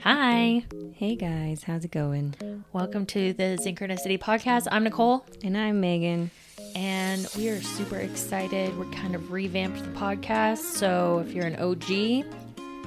[0.00, 0.64] Hi.
[0.94, 2.34] Hey guys, how's it going?
[2.72, 4.68] Welcome to the Synchronicity Podcast.
[4.70, 5.26] I'm Nicole.
[5.44, 6.30] And I'm Megan.
[6.74, 8.78] And we are super excited.
[8.78, 10.58] We're kind of revamped the podcast.
[10.58, 12.24] So if you're an OG,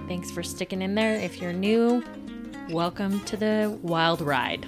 [0.08, 1.16] thanks for sticking in there.
[1.16, 2.04] If you're new,
[2.70, 4.66] welcome to the wild ride.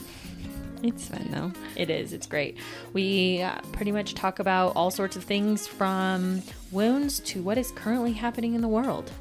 [0.83, 1.51] It's fun though.
[1.75, 2.13] It is.
[2.13, 2.57] It's great.
[2.93, 7.71] We uh, pretty much talk about all sorts of things from wounds to what is
[7.71, 9.11] currently happening in the world.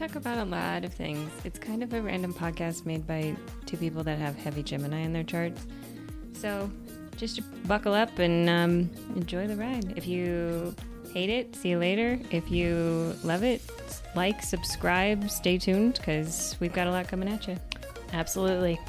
[0.00, 1.30] Talk about a lot of things.
[1.44, 3.36] It's kind of a random podcast made by
[3.66, 5.66] two people that have heavy Gemini in their charts.
[6.32, 6.70] So
[7.18, 9.92] just buckle up and um, enjoy the ride.
[9.96, 10.74] If you
[11.12, 12.18] hate it, see you later.
[12.30, 13.60] If you love it,
[14.16, 17.58] like, subscribe, stay tuned because we've got a lot coming at you.
[18.14, 18.80] Absolutely.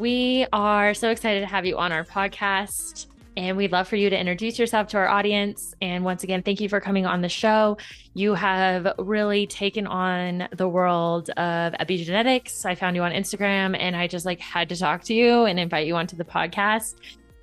[0.00, 3.06] We are so excited to have you on our podcast.
[3.36, 5.74] And we'd love for you to introduce yourself to our audience.
[5.82, 7.76] And once again, thank you for coming on the show.
[8.14, 12.64] You have really taken on the world of epigenetics.
[12.64, 15.60] I found you on Instagram and I just like had to talk to you and
[15.60, 16.94] invite you onto the podcast.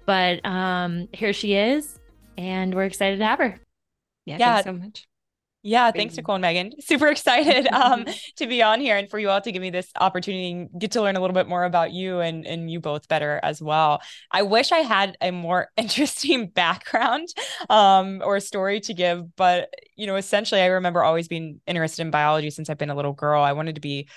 [0.08, 2.00] But um here she is,
[2.40, 3.60] and we're excited to have her.
[4.26, 4.62] Yeah, yeah.
[4.64, 5.08] so much.
[5.64, 6.72] Yeah, thanks, Nicole and Megan.
[6.80, 8.06] Super excited um,
[8.38, 10.92] to be on here and for you all to give me this opportunity and get
[10.92, 14.02] to learn a little bit more about you and, and you both better as well.
[14.32, 17.28] I wish I had a more interesting background
[17.70, 22.12] um, or story to give, but you know, essentially, I remember always being interested in
[22.12, 23.44] biology since I've been a little girl.
[23.44, 24.08] I wanted to be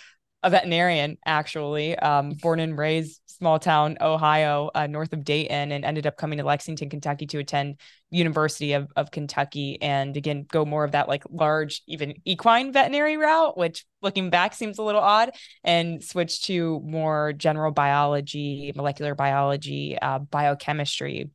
[0.43, 5.85] a veterinarian, actually, um, born and raised small town Ohio, uh, north of Dayton, and
[5.85, 9.81] ended up coming to Lexington, Kentucky to attend University of, of Kentucky.
[9.83, 14.55] And again go more of that like large, even equine veterinary route, which looking back
[14.55, 15.31] seems a little odd,
[15.63, 21.31] and switch to more general biology, molecular biology, uh, biochemistry,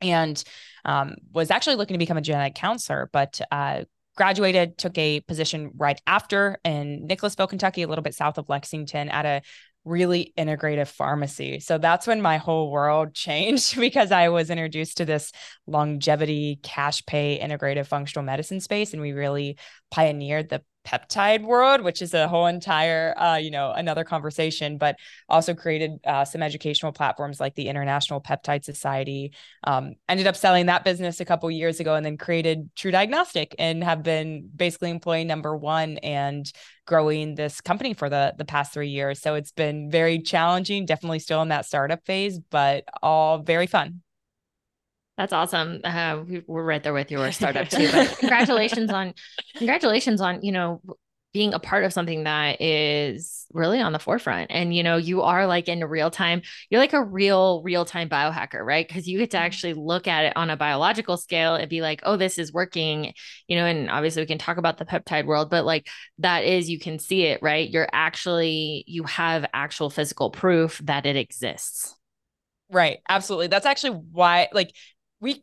[0.00, 0.42] and
[0.84, 3.84] um, was actually looking to become a genetic counselor, but uh,
[4.16, 9.08] graduated, took a position right after in Nicholasville, Kentucky, a little bit south of Lexington,
[9.08, 9.42] at a
[9.84, 11.60] really integrative pharmacy.
[11.60, 15.32] So that's when my whole world changed because I was introduced to this
[15.66, 18.92] longevity, cash pay, integrative functional medicine space.
[18.92, 19.58] And we really
[19.90, 24.96] pioneered the peptide world, which is a whole entire, uh, you know, another conversation, but
[25.28, 29.32] also created uh, some educational platforms like the International Peptide Society.
[29.64, 33.82] Um, ended up selling that business a couple years ago and then created TruDiagnostic and
[33.82, 36.50] have been basically employee number one and
[36.86, 39.20] growing this company for the the past three years.
[39.20, 44.02] So it's been very challenging, definitely still in that startup phase, but all very fun.
[45.16, 45.80] That's awesome.
[45.84, 47.88] Uh, we, are right there with your startup too.
[47.92, 49.14] But congratulations on,
[49.56, 50.80] congratulations on you know
[51.34, 54.52] being a part of something that is really on the forefront.
[54.52, 56.42] And you know, you are like in real time.
[56.70, 58.86] You're like a real real time biohacker, right?
[58.86, 59.44] Because you get to mm-hmm.
[59.44, 63.12] actually look at it on a biological scale and be like, oh, this is working.
[63.48, 65.88] You know, and obviously we can talk about the peptide world, but like
[66.18, 67.68] that is you can see it, right?
[67.68, 71.96] You're actually you have actual physical proof that it exists.
[72.70, 72.98] Right.
[73.08, 73.48] Absolutely.
[73.48, 74.74] That's actually why, like,
[75.24, 75.42] we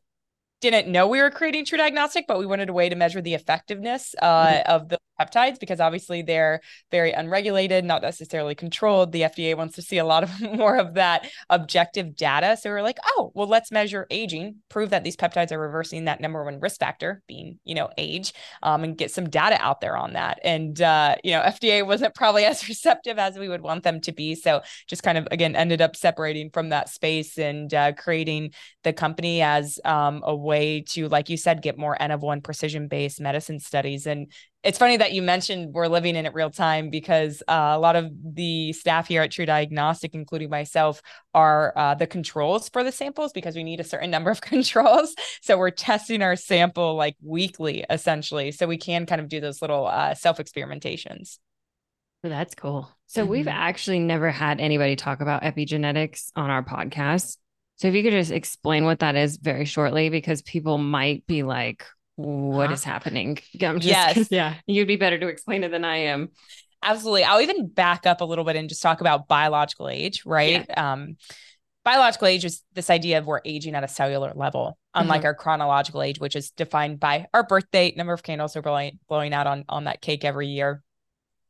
[0.62, 4.16] didn't know we were creating TruDiagnostic, but we wanted a way to measure the effectiveness
[4.22, 4.72] uh, mm-hmm.
[4.72, 9.12] of the peptides because obviously they're very unregulated, not necessarily controlled.
[9.12, 12.58] The FDA wants to see a lot of more of that objective data.
[12.58, 16.22] So we're like, oh, well, let's measure aging, prove that these peptides are reversing that
[16.22, 18.34] number one risk factor, being you know age,
[18.64, 20.40] um, and get some data out there on that.
[20.44, 24.12] And uh, you know, FDA wasn't probably as receptive as we would want them to
[24.12, 24.36] be.
[24.36, 28.53] So just kind of again ended up separating from that space and uh, creating
[28.84, 32.42] the company as um, a way to, like you said, get more N of one
[32.42, 34.32] precision based medicine studies and
[34.63, 37.95] it's funny that you mentioned we're living in it real time because uh, a lot
[37.95, 41.01] of the staff here at TruDiagnostic, including myself,
[41.33, 45.16] are uh, the controls for the samples because we need a certain number of controls.
[45.41, 49.61] So we're testing our sample like weekly, essentially, so we can kind of do those
[49.61, 51.39] little uh, self experimentations.
[52.23, 52.88] That's cool.
[53.07, 53.31] So mm-hmm.
[53.31, 57.37] we've actually never had anybody talk about epigenetics on our podcast.
[57.78, 61.41] So if you could just explain what that is very shortly, because people might be
[61.41, 61.84] like,
[62.22, 62.73] what huh?
[62.73, 63.40] is happening?
[63.62, 64.28] I'm just, yes.
[64.32, 64.56] Yeah.
[64.66, 66.29] You'd be better to explain it than I am.
[66.84, 67.23] Absolutely.
[67.23, 70.66] I'll even back up a little bit and just talk about biological age, right?
[70.68, 70.94] Yeah.
[70.94, 71.18] Um,
[71.85, 75.28] biological age is this idea of we're aging at a cellular level, unlike mm-hmm.
[75.28, 79.00] our chronological age, which is defined by our birth date, number of candles are blowing,
[79.08, 80.84] blowing out on, on that cake every year.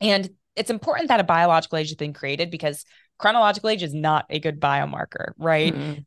[0.02, 2.84] And it's important that a biological age has been created because
[3.18, 5.74] chronological age is not a good biomarker, right?
[5.74, 6.02] Mm-hmm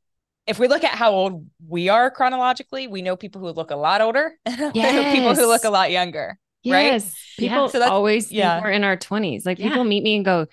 [0.47, 3.77] if we look at how old we are chronologically, we know people who look a
[3.77, 5.15] lot older and yes.
[5.15, 6.39] people who look a lot younger.
[6.63, 7.05] Yes.
[7.05, 7.13] Right?
[7.39, 7.69] People yeah.
[7.69, 8.61] so always think yeah.
[8.63, 9.47] we're in our 20s.
[9.47, 9.83] Like people yeah.
[9.85, 10.47] meet me and go,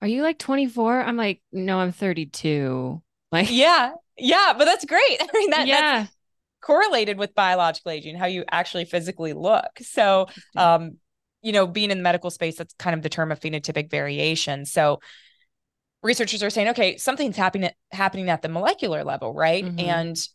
[0.00, 1.02] Are you like 24?
[1.02, 3.02] I'm like, No, I'm 32.
[3.30, 3.92] Like, yeah.
[4.18, 4.54] Yeah.
[4.56, 5.00] But that's great.
[5.20, 6.00] I mean, that, yeah.
[6.00, 6.16] that's
[6.60, 9.70] correlated with biological aging, how you actually physically look.
[9.80, 10.98] So, um,
[11.42, 14.64] you know, being in the medical space, that's kind of the term of phenotypic variation.
[14.64, 15.00] So,
[16.02, 19.64] researchers are saying, okay, something's happening happening at the molecular level, right?
[19.64, 19.80] Mm-hmm.
[19.80, 20.28] And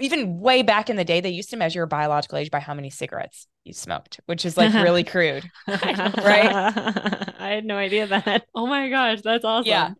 [0.00, 2.74] even way back in the day, they used to measure your biological age by how
[2.74, 6.50] many cigarettes you smoked, which is like really crude, right?
[7.38, 8.46] I had no idea that.
[8.54, 9.68] Oh my gosh, that's awesome.
[9.68, 9.90] Yeah.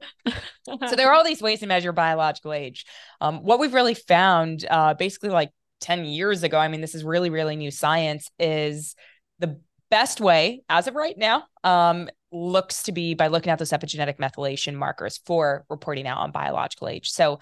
[0.89, 2.87] so there are all these ways to measure biological age.
[3.21, 5.51] Um, what we've really found, uh, basically like
[5.81, 8.97] 10 years ago, I mean, this is really, really new science, is
[9.39, 9.61] the
[9.95, 14.19] best way as of right now um, looks to be by looking at those epigenetic
[14.19, 17.13] methylation markers for reporting out on biological age.
[17.13, 17.39] So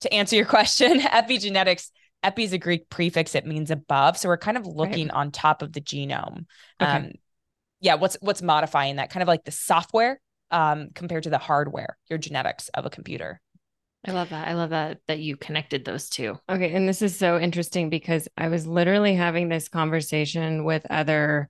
[0.00, 1.90] to answer your question, epigenetics,
[2.24, 3.36] epi is a Greek prefix.
[3.36, 4.18] It means above.
[4.18, 5.14] So we're kind of looking right.
[5.14, 6.46] on top of the genome.
[6.82, 6.90] Okay.
[6.90, 7.12] Um,
[7.80, 9.10] yeah, what's what's modifying that?
[9.10, 10.20] Kind of like the software
[10.50, 13.40] um, compared to the hardware, your genetics of a computer.
[14.04, 14.48] I love that.
[14.48, 16.40] I love that that you connected those two.
[16.48, 21.48] Okay, and this is so interesting because I was literally having this conversation with other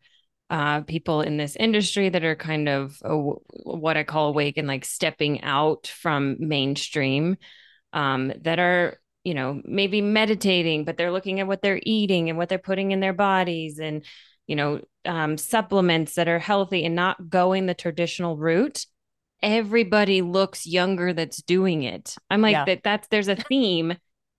[0.51, 3.15] uh, people in this industry that are kind of uh,
[3.65, 7.37] what I call awake and like stepping out from mainstream
[7.93, 12.39] um, that are you know maybe meditating but they're looking at what they're eating and
[12.39, 14.05] what they're putting in their bodies and
[14.47, 18.87] you know um, supplements that are healthy and not going the traditional route
[19.43, 22.65] everybody looks younger that's doing it i'm like yeah.
[22.67, 23.95] that that's there's a theme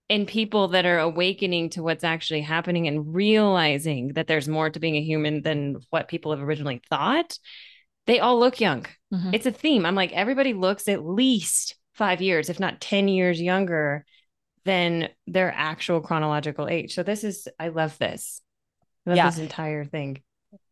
[0.07, 4.80] in people that are awakening to what's actually happening and realizing that there's more to
[4.80, 7.38] being a human than what people have originally thought
[8.06, 9.34] they all look young mm-hmm.
[9.34, 13.42] it's a theme i'm like everybody looks at least five years, if not 10 years
[13.42, 14.06] younger
[14.66, 16.94] than their actual chronological age.
[16.94, 18.42] So this is, I love this.
[19.06, 19.30] I love yeah.
[19.30, 20.22] this entire thing.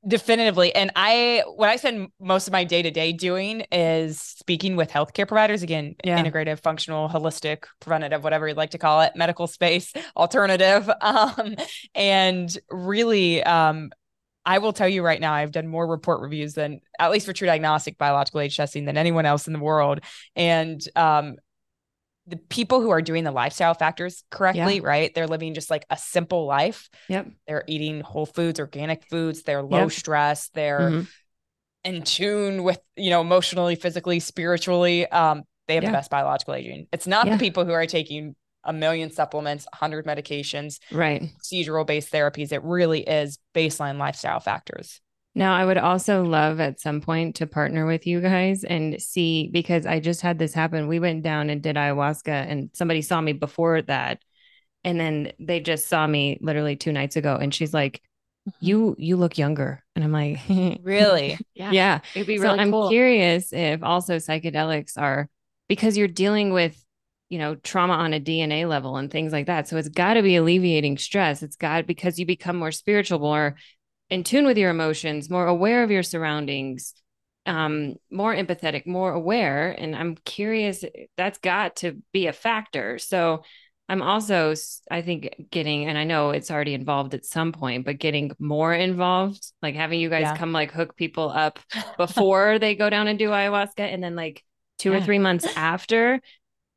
[0.05, 0.75] Definitively.
[0.75, 4.89] And I, what I spend most of my day to day doing is speaking with
[4.89, 5.63] healthcare providers.
[5.63, 6.21] Again, yeah.
[6.21, 10.89] integrative, functional, holistic, preventative, whatever you'd like to call it, medical space, alternative.
[11.03, 11.55] Um,
[11.93, 13.91] and really, um,
[14.45, 17.33] I will tell you right now, I've done more report reviews than, at least for
[17.33, 19.99] TruDiagnostic biological age testing, than anyone else in the world.
[20.35, 21.35] And um,
[22.27, 24.87] the people who are doing the lifestyle factors correctly, yeah.
[24.87, 25.13] right?
[25.13, 26.89] They're living just like a simple life.
[27.09, 27.27] Yep.
[27.47, 29.43] They're eating whole foods, organic foods.
[29.43, 29.91] They're low yep.
[29.91, 30.49] stress.
[30.53, 31.01] They're mm-hmm.
[31.83, 35.05] in tune with, you know, emotionally, physically, spiritually.
[35.07, 35.89] Um, they have yeah.
[35.89, 36.87] the best biological aging.
[36.93, 37.33] It's not yeah.
[37.33, 41.23] the people who are taking a million supplements, 100 medications, right?
[41.23, 42.51] Procedural based therapies.
[42.53, 45.01] It really is baseline lifestyle factors.
[45.35, 49.49] Now, I would also love at some point to partner with you guys and see
[49.51, 50.87] because I just had this happen.
[50.87, 54.21] We went down and did ayahuasca, and somebody saw me before that.
[54.83, 57.35] And then they just saw me literally two nights ago.
[57.35, 58.01] And she's like,
[58.47, 58.65] mm-hmm.
[58.65, 60.37] you you look younger and i'm like
[60.83, 65.29] really yeah yeah it'd be really so i'm curious if also psychedelics are
[65.69, 66.83] because you're dealing with
[67.33, 69.67] you know, trauma on a DNA level and things like that.
[69.67, 71.41] So it's got to be alleviating stress.
[71.41, 73.55] It's got because you become more spiritual, more
[74.13, 76.93] in tune with your emotions, more aware of your surroundings,
[77.47, 79.71] um, more empathetic, more aware.
[79.71, 80.85] And I'm curious,
[81.17, 82.99] that's got to be a factor.
[82.99, 83.43] So
[83.89, 84.53] I'm also,
[84.91, 88.71] I think, getting, and I know it's already involved at some point, but getting more
[88.71, 90.37] involved, like having you guys yeah.
[90.37, 91.57] come like hook people up
[91.97, 94.43] before they go down and do ayahuasca, and then like
[94.77, 94.97] two yeah.
[94.97, 96.21] or three months after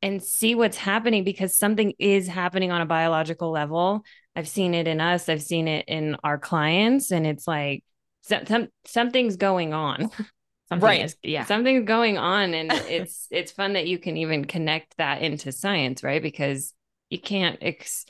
[0.02, 4.04] and see what's happening because something is happening on a biological level.
[4.34, 7.82] I've seen it in us, I've seen it in our clients, and it's like
[8.22, 10.10] some, something's going on.
[10.68, 11.04] Something right.
[11.04, 11.44] Is, yeah.
[11.44, 12.52] Something's going on.
[12.52, 16.20] And it's it's fun that you can even connect that into science, right?
[16.20, 16.72] Because
[17.08, 18.04] you can't ex-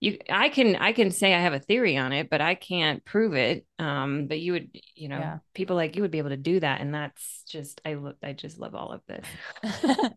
[0.00, 3.04] you i can i can say i have a theory on it but i can't
[3.04, 5.38] prove it um but you would you know yeah.
[5.54, 8.32] people like you would be able to do that and that's just i look i
[8.32, 9.26] just love all of this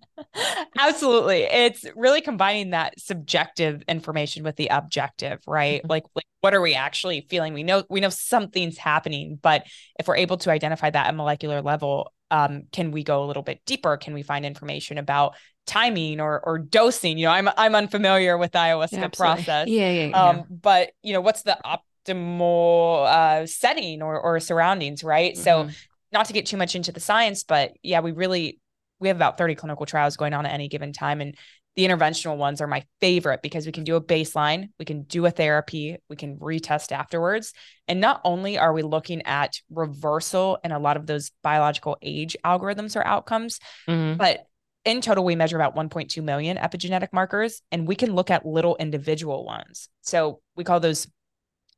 [0.79, 5.91] absolutely it's really combining that subjective information with the objective right mm-hmm.
[5.91, 9.65] like like what are we actually feeling we know we know something's happening but
[9.99, 13.43] if we're able to identify that at molecular level um, can we go a little
[13.43, 13.95] bit deeper?
[13.95, 17.17] Can we find information about timing or or dosing?
[17.17, 19.67] You know, I'm I'm unfamiliar with the ayahuasca yeah, process.
[19.67, 20.21] Yeah, yeah, yeah.
[20.21, 25.33] Um, but you know, what's the optimal uh, setting or or surroundings, right?
[25.33, 25.43] Mm-hmm.
[25.43, 25.69] So,
[26.11, 28.59] not to get too much into the science, but yeah, we really
[28.99, 31.35] we have about 30 clinical trials going on at any given time, and
[31.75, 35.25] the interventional ones are my favorite because we can do a baseline, we can do
[35.25, 37.53] a therapy, we can retest afterwards.
[37.87, 42.37] And not only are we looking at reversal and a lot of those biological age
[42.45, 44.17] algorithms or outcomes, mm-hmm.
[44.17, 44.45] but
[44.85, 48.75] in total, we measure about 1.2 million epigenetic markers, and we can look at little
[48.77, 49.89] individual ones.
[50.01, 51.07] So we call those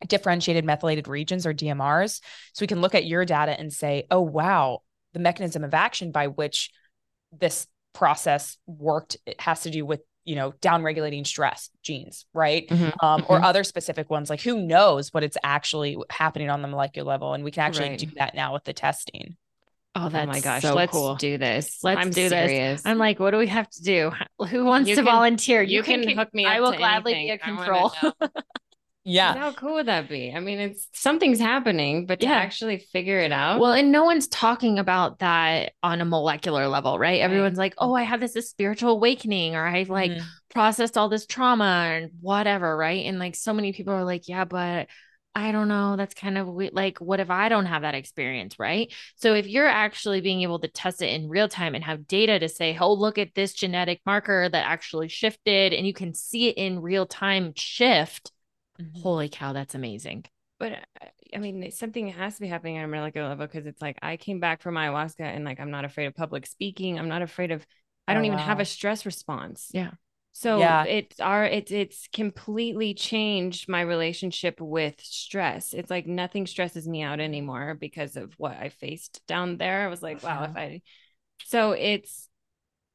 [0.07, 2.21] differentiated methylated regions or DMRs.
[2.53, 4.81] So we can look at your data and say, oh, wow,
[5.13, 6.71] the mechanism of action by which
[7.31, 13.05] this process worked it has to do with you know downregulating stress genes right mm-hmm.
[13.05, 13.31] Um, mm-hmm.
[13.31, 17.33] or other specific ones like who knows what it's actually happening on the molecular level
[17.33, 17.99] and we can actually right.
[17.99, 19.37] do that now with the testing
[19.97, 20.61] Oh, that's oh my gosh.
[20.61, 21.15] So let's cool.
[21.15, 21.79] do this.
[21.81, 22.81] Let's I'm do serious.
[22.81, 22.85] this.
[22.85, 24.11] I'm like, what do we have to do?
[24.49, 25.61] Who wants you to can, volunteer?
[25.61, 26.51] You, you can, can, hook me up.
[26.51, 27.27] I will gladly anything.
[27.27, 27.93] be a control.
[29.07, 29.35] Yeah.
[29.37, 30.33] How cool would that be?
[30.35, 33.59] I mean, it's something's happening, but to actually figure it out.
[33.59, 37.09] Well, and no one's talking about that on a molecular level, right?
[37.09, 37.21] right.
[37.21, 40.25] Everyone's like, oh, I had this, this spiritual awakening, or I've like mm-hmm.
[40.49, 43.05] processed all this trauma and whatever, right?
[43.05, 44.87] And like so many people are like, yeah, but
[45.37, 45.97] I don't know.
[45.97, 48.93] That's kind of like, what if I don't have that experience, right?
[49.17, 52.39] So if you're actually being able to test it in real time and have data
[52.39, 56.47] to say, oh, look at this genetic marker that actually shifted, and you can see
[56.47, 58.31] it in real time shift
[58.81, 59.01] Mm-hmm.
[59.01, 60.25] Holy cow, that's amazing.
[60.59, 63.81] But uh, I mean, something has to be happening on a molecular level because it's
[63.81, 66.99] like I came back from ayahuasca and like I'm not afraid of public speaking.
[66.99, 67.65] I'm not afraid of.
[68.07, 68.45] I don't oh, even wow.
[68.45, 69.69] have a stress response.
[69.73, 69.91] Yeah.
[70.37, 70.83] So yeah.
[70.83, 75.73] it's our it's it's completely changed my relationship with stress.
[75.73, 79.85] It's like nothing stresses me out anymore because of what I faced down there.
[79.85, 80.59] I was like, wow, if uh-huh.
[80.59, 80.81] I
[81.45, 82.27] so it's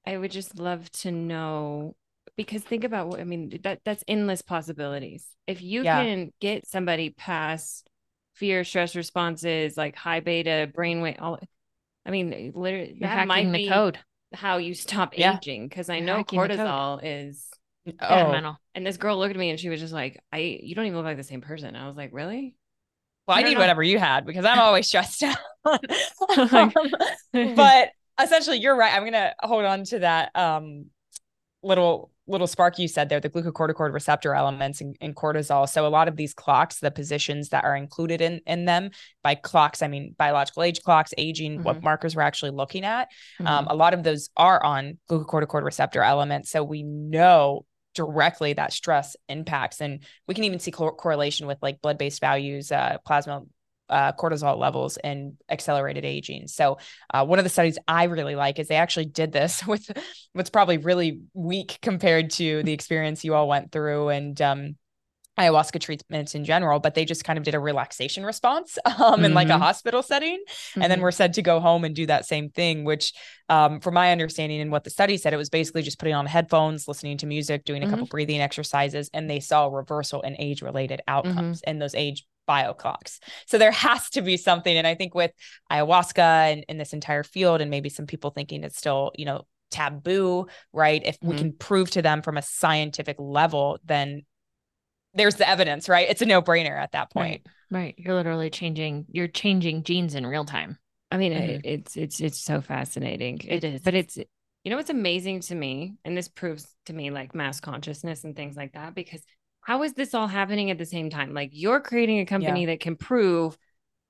[0.06, 1.96] I would just love to know
[2.36, 5.26] because think about what I mean that that's endless possibilities.
[5.46, 6.04] If you yeah.
[6.04, 7.88] can get somebody past
[8.34, 11.40] fear, stress responses, like high beta brainwave, all
[12.04, 13.98] I mean, literally You're that might be code.
[14.32, 15.36] How you stop yeah.
[15.36, 15.68] aging.
[15.68, 17.46] Because I know cortisol is
[18.00, 18.56] oh.
[18.74, 20.96] And this girl looked at me and she was just like, "I, you don't even
[20.96, 22.54] look like the same person." I was like, "Really?"
[23.26, 23.60] Well, I, I need know.
[23.60, 25.36] whatever you had because I'm always stressed out.
[26.52, 26.72] um,
[27.54, 28.94] but essentially, you're right.
[28.94, 30.86] I'm gonna hold on to that um,
[31.62, 35.68] little little spark you said there, the glucocorticoid receptor elements in, in, cortisol.
[35.68, 38.90] So a lot of these clocks, the positions that are included in in them,
[39.22, 41.62] by clocks, I mean biological age clocks, aging, mm-hmm.
[41.64, 43.08] what markers we're actually looking at.
[43.40, 43.54] Um, mm-hmm.
[43.54, 46.50] Um, a lot of those are on glucocorticoid receptor elements.
[46.50, 51.58] So we know directly that stress impacts and we can even see co- correlation with
[51.60, 53.42] like blood-based values uh, plasma
[53.90, 56.48] uh, cortisol levels and accelerated aging.
[56.48, 56.78] So,
[57.12, 59.90] uh, one of the studies I really like is they actually did this with
[60.32, 64.76] what's probably really weak compared to the experience you all went through and um,
[65.40, 69.24] ayahuasca treatments in general, but they just kind of did a relaxation response um, mm-hmm.
[69.24, 69.62] in like a mm-hmm.
[69.62, 70.38] hospital setting.
[70.38, 70.82] Mm-hmm.
[70.82, 71.04] And then mm-hmm.
[71.04, 73.12] we're said to go home and do that same thing, which,
[73.48, 76.26] um, from my understanding and what the study said, it was basically just putting on
[76.26, 77.94] headphones, listening to music, doing a mm-hmm.
[77.94, 81.70] couple breathing exercises, and they saw a reversal in age related outcomes mm-hmm.
[81.70, 83.20] and those age bio clocks.
[83.46, 84.76] So there has to be something.
[84.76, 85.30] And I think with
[85.70, 89.46] ayahuasca and in this entire field, and maybe some people thinking it's still, you know,
[89.70, 91.00] taboo, right?
[91.04, 94.22] If we can prove to them from a scientific level, then
[95.14, 96.08] there's the evidence, right?
[96.08, 97.42] It's a no brainer at that point.
[97.70, 97.82] Right.
[97.82, 97.94] right.
[97.98, 100.78] You're literally changing, you're changing genes in real time.
[101.10, 101.60] I mean, mm-hmm.
[101.64, 103.40] it's, it's, it's so fascinating.
[103.40, 103.80] It, it is.
[103.82, 107.60] But it's, you know, what's amazing to me, and this proves to me like mass
[107.60, 109.22] consciousness and things like that, because
[109.62, 111.34] how is this all happening at the same time?
[111.34, 112.66] Like you're creating a company yeah.
[112.68, 113.56] that can prove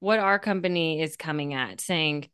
[0.00, 2.28] what our company is coming at, saying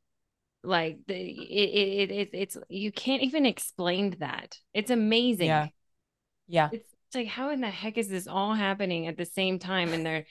[0.62, 4.58] like the it, it, it it's you can't even explain that.
[4.74, 5.46] It's amazing.
[5.46, 5.68] Yeah.
[6.48, 6.70] Yeah.
[6.72, 9.92] It's, it's like how in the heck is this all happening at the same time?
[9.92, 10.24] And they're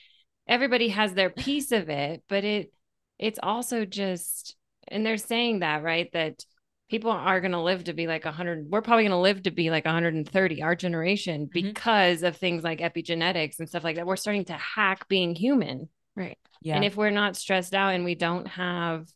[0.48, 2.74] everybody has their piece of it, but it
[3.18, 4.56] it's also just
[4.88, 6.12] and they're saying that, right?
[6.14, 6.44] That
[6.90, 9.52] people are going to live to be like 100 we're probably going to live to
[9.52, 11.70] be like 130 our generation mm-hmm.
[11.70, 15.90] because of things like epigenetics and stuff like that we're starting to hack being human
[16.16, 19.08] right yeah and if we're not stressed out and we don't have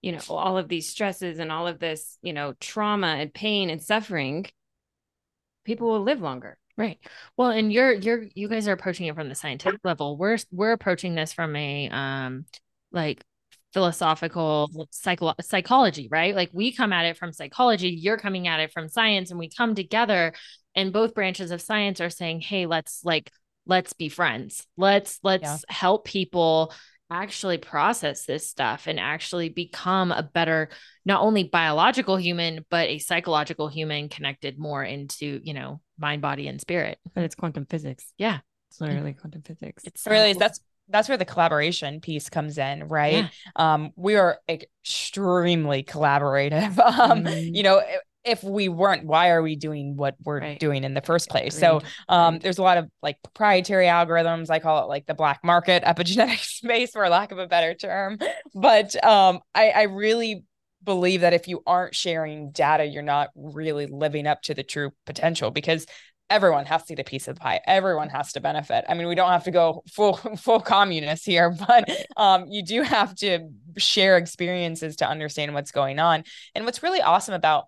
[0.00, 3.68] you know all of these stresses and all of this you know trauma and pain
[3.70, 4.46] and suffering
[5.64, 6.98] people will live longer right
[7.36, 10.72] well and you're you're you guys are approaching it from the scientific level we're we're
[10.72, 12.44] approaching this from a um
[12.92, 13.22] like
[13.72, 16.34] philosophical psycho- psychology, right?
[16.34, 19.48] Like we come at it from psychology, you're coming at it from science, and we
[19.48, 20.32] come together,
[20.74, 23.30] and both branches of science are saying, "Hey, let's like
[23.66, 24.66] let's be friends.
[24.76, 25.56] Let's let's yeah.
[25.68, 26.72] help people."
[27.12, 30.70] Actually process this stuff and actually become a better
[31.04, 36.48] not only biological human but a psychological human connected more into you know mind body
[36.48, 38.38] and spirit but it's quantum physics yeah
[38.70, 43.24] it's literally quantum physics it's really that's that's where the collaboration piece comes in, right?
[43.24, 43.28] Yeah.
[43.56, 46.78] Um, we are extremely collaborative.
[46.92, 47.54] Um, mm.
[47.54, 47.80] you know,
[48.24, 50.60] if we weren't, why are we doing what we're right.
[50.60, 51.56] doing in the first place?
[51.56, 51.82] Agreed.
[51.82, 54.50] So um, there's a lot of like proprietary algorithms.
[54.50, 58.18] I call it like the black market epigenetic space, for lack of a better term.
[58.54, 60.44] But um, I, I really
[60.84, 64.90] believe that if you aren't sharing data, you're not really living up to the true
[65.06, 65.86] potential because
[66.32, 67.60] everyone has to get a piece of the pie.
[67.66, 68.86] Everyone has to benefit.
[68.88, 72.82] I mean, we don't have to go full full communist here, but um, you do
[72.82, 76.24] have to share experiences to understand what's going on.
[76.54, 77.66] And what's really awesome about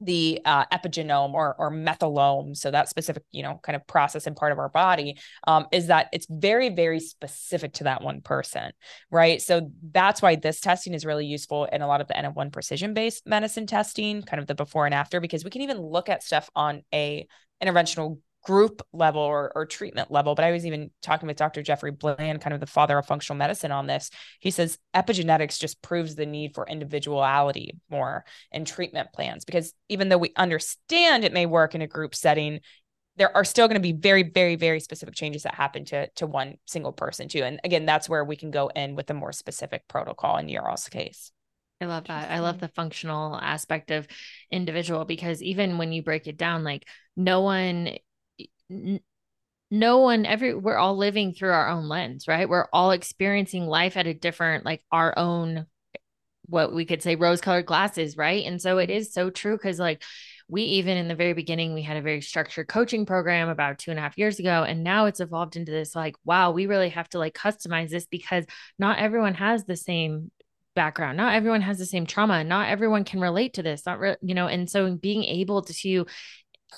[0.00, 4.36] the uh, epigenome or or methylome so that specific you know kind of process and
[4.36, 8.72] part of our body um, is that it's very very specific to that one person
[9.10, 9.40] right?
[9.40, 12.34] So that's why this testing is really useful in a lot of the N of
[12.34, 15.80] one precision based medicine testing kind of the before and after because we can even
[15.80, 17.26] look at stuff on a
[17.62, 20.36] interventional group level or, or treatment level.
[20.36, 21.62] But I was even talking with Dr.
[21.62, 24.08] Jeffrey Bland, kind of the father of functional medicine on this.
[24.38, 30.08] He says epigenetics just proves the need for individuality more in treatment plans because even
[30.08, 32.60] though we understand it may work in a group setting,
[33.16, 36.26] there are still going to be very, very, very specific changes that happen to to
[36.26, 37.42] one single person too.
[37.42, 40.72] And again, that's where we can go in with a more specific protocol in your
[40.90, 41.32] case.
[41.80, 42.30] I love that.
[42.30, 44.06] I love the functional aspect of
[44.50, 46.86] individual because even when you break it down, like
[47.16, 47.96] no one
[49.70, 52.48] no one every we're all living through our own lens right?
[52.48, 55.66] We're all experiencing life at a different like our own
[56.48, 58.44] what we could say rose colored glasses right?
[58.44, 60.02] And so it is so true because like
[60.48, 63.90] we even in the very beginning we had a very structured coaching program about two
[63.90, 66.90] and a half years ago and now it's evolved into this like wow we really
[66.90, 68.44] have to like customize this because
[68.78, 70.30] not everyone has the same
[70.76, 74.16] background not everyone has the same trauma not everyone can relate to this not re-
[74.22, 76.04] you know and so being able to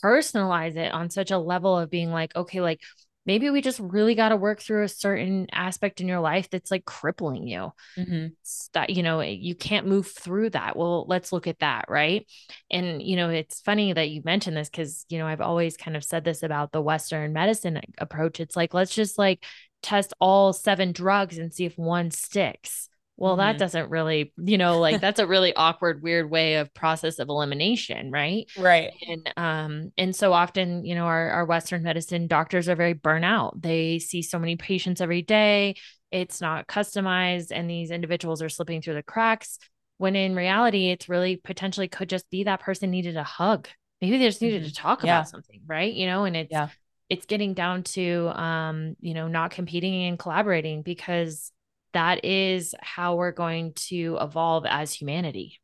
[0.03, 2.81] personalize it on such a level of being like, okay, like
[3.29, 6.71] maybe we just really got to work through a certain aspect in your life that's
[6.71, 7.73] like crippling you.
[7.99, 8.29] Mm-hmm.
[8.73, 10.77] that you know you can't move through that.
[10.77, 12.27] Well let's look at that right?
[12.71, 15.97] And you know it's funny that you mentioned this because you know i've always kind
[15.97, 18.41] of said this about the western medicine approach.
[18.41, 19.45] It's like let's just like
[19.83, 22.89] test all seven drugs and see if one sticks
[23.19, 23.41] well mm-hmm.
[23.41, 27.29] that doesn't really you know like that's a really awkward weird way of process of
[27.29, 28.49] elimination right?
[28.57, 28.93] Right.
[29.07, 33.61] And um and so often you know our, our western medicine doctors are very burnout
[33.61, 35.75] they see so many patients every day.
[36.11, 39.59] It's not customized and these individuals are slipping through the cracks
[39.99, 43.69] when in reality it's really potentially could just be that person needed a hug.
[44.01, 44.69] Maybe they just needed mm-hmm.
[44.69, 45.19] to talk yeah.
[45.19, 45.93] about something right?
[45.93, 46.69] You know and it's yeah.
[47.09, 51.53] it's getting down to um you know not competing and collaborating because
[51.93, 55.61] that is how we're going to evolve as humanity.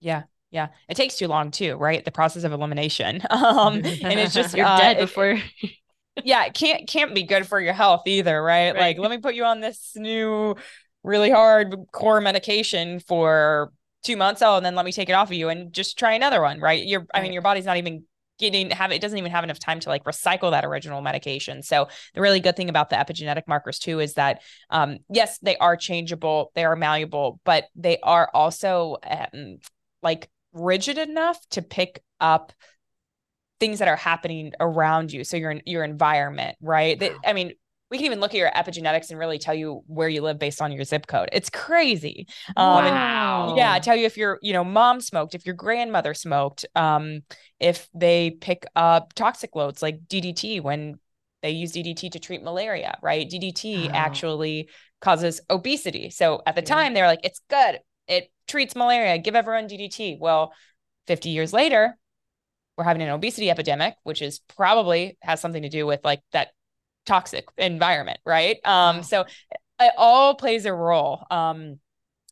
[0.00, 0.24] Yeah.
[0.50, 0.68] Yeah.
[0.88, 2.04] It takes too long too, right?
[2.04, 3.22] The process of elimination.
[3.30, 5.40] Um, and it's just you're uh, dead before.
[6.22, 6.44] Yeah.
[6.44, 8.40] It can't, can't be good for your health either.
[8.40, 8.72] Right?
[8.72, 8.80] right?
[8.80, 10.54] Like, let me put you on this new,
[11.02, 13.72] really hard core medication for
[14.04, 14.40] two months.
[14.40, 16.60] Oh, and then let me take it off of you and just try another one.
[16.60, 16.86] Right.
[16.86, 18.04] Your, I mean, your body's not even
[18.38, 21.62] getting have it doesn't even have enough time to like recycle that original medication.
[21.62, 25.56] So the really good thing about the epigenetic markers too is that um, yes, they
[25.56, 29.58] are changeable, they are malleable, but they are also um,
[30.02, 32.52] like rigid enough to pick up
[33.60, 37.08] things that are happening around you so your your environment right wow.
[37.24, 37.52] i mean
[37.94, 40.60] we can even look at your epigenetics and really tell you where you live based
[40.60, 41.28] on your zip code.
[41.30, 42.26] It's crazy.
[42.56, 43.46] Um, wow.
[43.50, 47.20] And, yeah, tell you if your, you know, mom smoked, if your grandmother smoked, um,
[47.60, 50.98] if they pick up toxic loads like DDT when
[51.40, 53.30] they use DDT to treat malaria, right?
[53.30, 56.10] DDT actually causes obesity.
[56.10, 56.74] So at the yeah.
[56.74, 57.78] time, they were like, it's good.
[58.08, 59.18] It treats malaria.
[59.18, 60.18] Give everyone DDT.
[60.18, 60.52] Well,
[61.06, 61.96] 50 years later,
[62.76, 66.48] we're having an obesity epidemic, which is probably has something to do with like that
[67.06, 68.56] toxic environment, right?
[68.64, 69.02] Um, wow.
[69.02, 69.24] so
[69.80, 71.24] it all plays a role.
[71.30, 71.78] Um,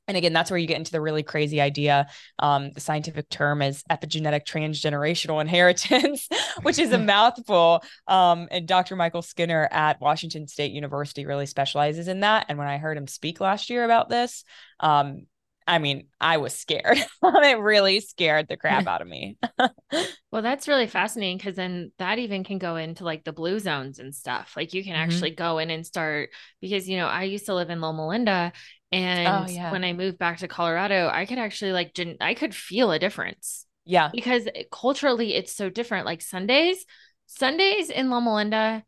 [0.09, 2.09] and again, that's where you get into the really crazy idea.
[2.39, 6.29] Um, the scientific term is epigenetic transgenerational inheritance,
[6.63, 7.83] which is a mouthful.
[8.09, 8.97] Um, and Dr.
[8.97, 12.47] Michael Skinner at Washington State University really specializes in that.
[12.49, 14.45] And when I heard him speak last year about this,
[14.81, 15.27] um,
[15.67, 16.99] I mean, I was scared.
[17.23, 19.39] it really scared the crap out of me.
[20.31, 23.99] well, that's really fascinating because then that even can go into like the blue zones
[23.99, 24.55] and stuff.
[24.57, 25.03] Like you can mm-hmm.
[25.03, 28.53] actually go in and start because, you know, I used to live in Loma Linda.
[28.91, 29.73] And oh, yeah.
[29.73, 33.67] when I moved back to Colorado, I could actually like, I could feel a difference.
[33.85, 34.11] Yeah.
[34.13, 36.07] Because culturally, it's so different.
[36.07, 36.85] Like Sundays,
[37.27, 38.85] Sundays in Loma Linda,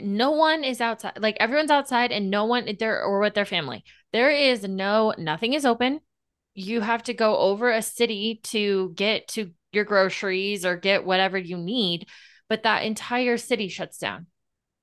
[0.00, 1.18] no one is outside.
[1.18, 3.84] Like everyone's outside and no one there or with their family.
[4.12, 6.00] There is no, nothing is open.
[6.54, 11.38] You have to go over a city to get to your groceries or get whatever
[11.38, 12.06] you need.
[12.48, 14.26] But that entire city shuts down.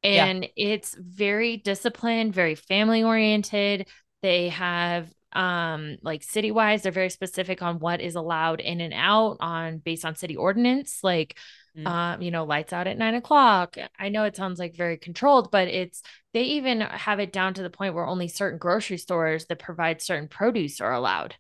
[0.04, 0.50] And yeah.
[0.56, 3.88] it's very disciplined, very family oriented.
[4.22, 8.94] They have um like city wise they're very specific on what is allowed in and
[8.94, 11.38] out on based on city ordinance like
[11.78, 11.88] mm.
[11.88, 15.52] um you know lights out at nine o'clock i know it sounds like very controlled
[15.52, 16.02] but it's
[16.34, 20.02] they even have it down to the point where only certain grocery stores that provide
[20.02, 21.36] certain produce are allowed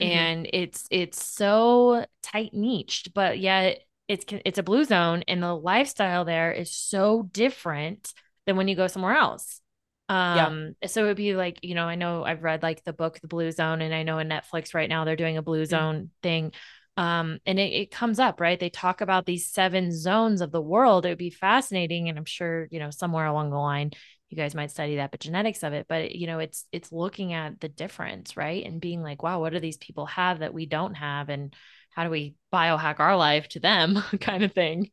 [0.00, 0.10] mm-hmm.
[0.10, 5.54] and it's it's so tight niched but yet it's it's a blue zone and the
[5.54, 8.12] lifestyle there is so different
[8.50, 9.60] than when you go somewhere else.
[10.08, 10.88] Um, yeah.
[10.88, 13.52] so it'd be like, you know, I know I've read like the book The Blue
[13.52, 15.68] Zone and I know in Netflix right now they're doing a blue mm.
[15.68, 16.06] zone mm-hmm.
[16.24, 16.52] thing.
[16.96, 18.58] Um, and it, it comes up, right?
[18.58, 21.06] They talk about these seven zones of the world.
[21.06, 22.08] It would be fascinating.
[22.08, 23.92] And I'm sure, you know, somewhere along the line,
[24.28, 27.60] you guys might study the epigenetics of it, but you know, it's it's looking at
[27.60, 28.64] the difference, right?
[28.64, 31.28] And being like, wow, what do these people have that we don't have?
[31.30, 31.54] And
[31.90, 34.90] how do we biohack our life to them kind of thing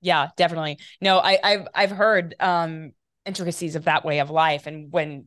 [0.00, 2.92] yeah definitely no i i've i've heard um
[3.26, 5.26] intricacies of that way of life and when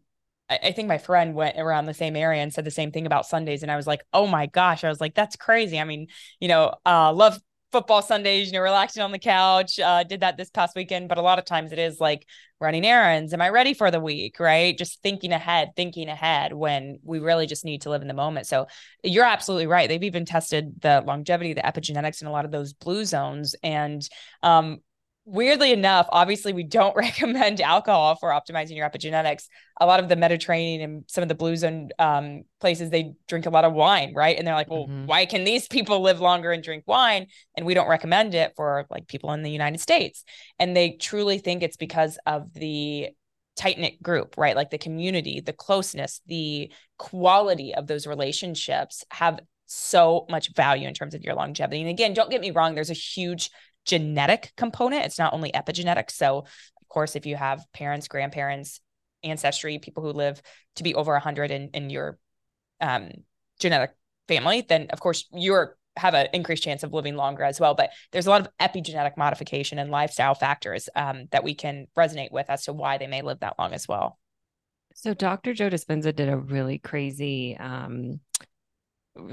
[0.49, 3.25] I think my friend went around the same area and said the same thing about
[3.25, 3.63] Sundays.
[3.63, 4.84] And I was like, oh my gosh.
[4.84, 5.79] I was like, that's crazy.
[5.79, 6.08] I mean,
[6.39, 7.39] you know, uh, love
[7.71, 9.79] football Sundays, you know, relaxing on the couch.
[9.79, 12.25] Uh, did that this past weekend, but a lot of times it is like
[12.60, 13.34] running errands.
[13.34, 14.39] Am I ready for the week?
[14.39, 14.77] Right.
[14.77, 18.45] Just thinking ahead, thinking ahead when we really just need to live in the moment.
[18.45, 18.67] So
[19.03, 19.89] you're absolutely right.
[19.89, 23.56] They've even tested the longevity, the epigenetics in a lot of those blue zones.
[23.63, 24.08] And
[24.43, 24.79] um,
[25.25, 29.47] weirdly enough, obviously, we don't recommend alcohol for optimizing your epigenetics.
[29.79, 33.45] A lot of the Mediterranean and some of the blue zone um, places, they drink
[33.45, 34.38] a lot of wine, right?
[34.38, 35.05] And they're like, well, mm-hmm.
[35.05, 37.27] why can these people live longer and drink wine?
[37.57, 40.23] And we don't recommend it for like people in the United States.
[40.59, 43.09] And they truly think it's because of the
[43.55, 44.55] tight knit group, right?
[44.55, 50.93] Like the community, the closeness, the quality of those relationships have so much value in
[50.93, 51.81] terms of your longevity.
[51.81, 53.49] And again, don't get me wrong, there's a huge
[53.86, 55.06] genetic component.
[55.06, 56.12] It's not only epigenetic.
[56.12, 58.80] So, of course, if you have parents, grandparents,
[59.24, 60.41] ancestry, people who live
[60.76, 62.17] to be over 100 in, in your
[62.82, 63.12] um,
[63.60, 63.91] genetic
[64.28, 67.76] family, then of course you're have an increased chance of living longer as well.
[67.76, 72.32] But there's a lot of epigenetic modification and lifestyle factors um, that we can resonate
[72.32, 74.17] with as to why they may live that long as well.
[74.96, 75.54] So Dr.
[75.54, 78.19] Joe Dispenza did a really crazy um,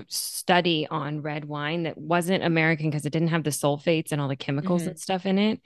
[0.08, 4.28] study on red wine that wasn't American because it didn't have the sulfates and all
[4.28, 4.90] the chemicals mm-hmm.
[4.90, 5.60] and stuff in it.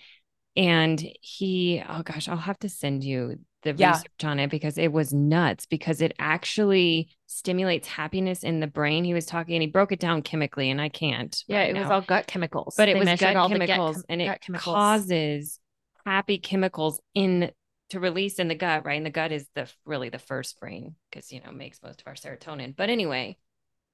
[0.56, 3.92] And he, oh gosh, I'll have to send you the yeah.
[3.92, 9.04] research on it because it was nuts because it actually stimulates happiness in the brain.
[9.04, 11.36] He was talking and he broke it down chemically, and I can't.
[11.48, 11.82] Yeah, right it now.
[11.82, 14.74] was all gut chemicals, but it they was gut chemicals, gut, and it chemicals.
[14.74, 15.58] causes
[16.06, 17.50] happy chemicals in
[17.90, 18.84] to release in the gut.
[18.84, 22.02] Right, and the gut is the really the first brain because you know makes most
[22.02, 22.76] of our serotonin.
[22.76, 23.38] But anyway,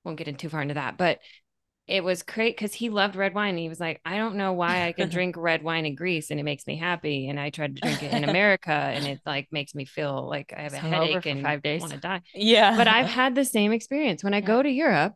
[0.05, 1.21] won't get in too far into that, but
[1.91, 3.51] it was great because he loved red wine.
[3.51, 6.31] And he was like, I don't know why I can drink red wine in Greece
[6.31, 7.29] and it makes me happy.
[7.29, 10.55] And I tried to drink it in America and it like makes me feel like
[10.57, 12.23] I have a headache and five days want to die.
[12.33, 12.77] Yeah.
[12.77, 14.23] But I've had the same experience.
[14.23, 14.47] When I yeah.
[14.47, 15.15] go to Europe,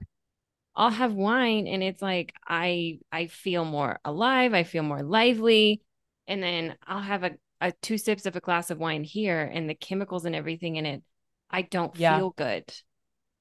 [0.75, 5.81] I'll have wine and it's like I I feel more alive, I feel more lively.
[6.27, 9.71] And then I'll have a, a two sips of a glass of wine here and
[9.71, 11.03] the chemicals and everything in it,
[11.51, 12.19] I don't yeah.
[12.19, 12.65] feel good.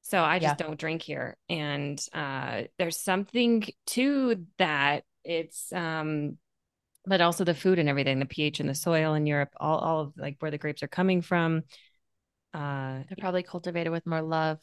[0.04, 0.66] So I just yeah.
[0.68, 1.38] don't drink here.
[1.50, 5.06] And uh, there's something to that.
[5.24, 6.38] It's um
[7.06, 10.00] but also the food and everything, the pH in the soil in Europe, all, all
[10.02, 11.63] of like where the grapes are coming from.
[12.54, 14.60] Uh they're probably cultivated with more love.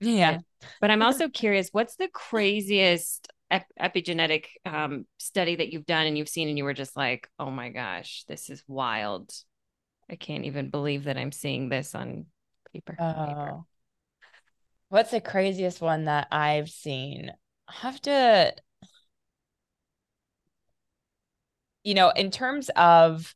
[0.00, 0.38] Yeah.
[0.80, 6.16] But I'm also curious, what's the craziest ep- epigenetic um, study that you've done and
[6.16, 9.32] you've seen and you were just like, oh my gosh, this is wild.
[10.10, 12.26] I can't even believe that I'm seeing this on
[12.72, 12.96] paper.
[12.98, 13.26] Oh.
[13.26, 13.60] paper.
[14.90, 17.32] What's the craziest one that I've seen?
[17.68, 18.54] I have to,
[21.84, 23.34] you know, in terms of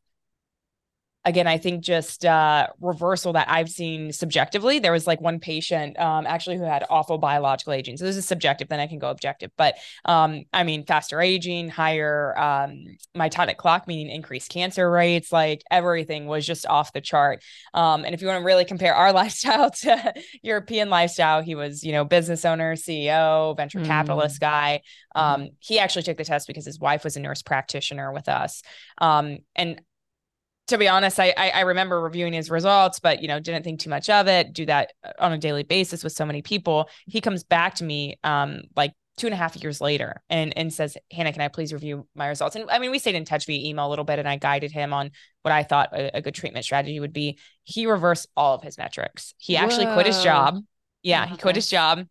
[1.25, 4.79] again, I think just uh, reversal that I've seen subjectively.
[4.79, 7.97] There was like one patient um, actually who had awful biological aging.
[7.97, 9.51] So this is subjective, then I can go objective.
[9.57, 15.63] But um, I mean, faster aging, higher um, mitotic clock, meaning increased cancer rates, like
[15.71, 17.43] everything was just off the chart.
[17.73, 21.83] Um, and if you want to really compare our lifestyle to European lifestyle, he was,
[21.83, 23.87] you know, business owner, CEO, venture mm.
[23.87, 24.83] capitalist guy.
[25.15, 28.63] Um, he actually took the test because his wife was a nurse practitioner with us.
[28.99, 29.81] Um, and
[30.69, 33.81] to be honest, I, I, I remember reviewing his results, but you know, didn't think
[33.81, 34.53] too much of it.
[34.53, 36.89] Do that uh, on a daily basis with so many people.
[37.07, 40.73] He comes back to me, um, like two and a half years later, and and
[40.73, 43.47] says, "Hannah, can I please review my results?" And I mean, we stayed in touch
[43.47, 45.11] via email a little bit, and I guided him on
[45.43, 47.39] what I thought a, a good treatment strategy would be.
[47.65, 49.35] He reversed all of his metrics.
[49.37, 49.95] He actually Whoa.
[49.95, 50.59] quit his job.
[51.03, 52.07] Yeah, he quit his job.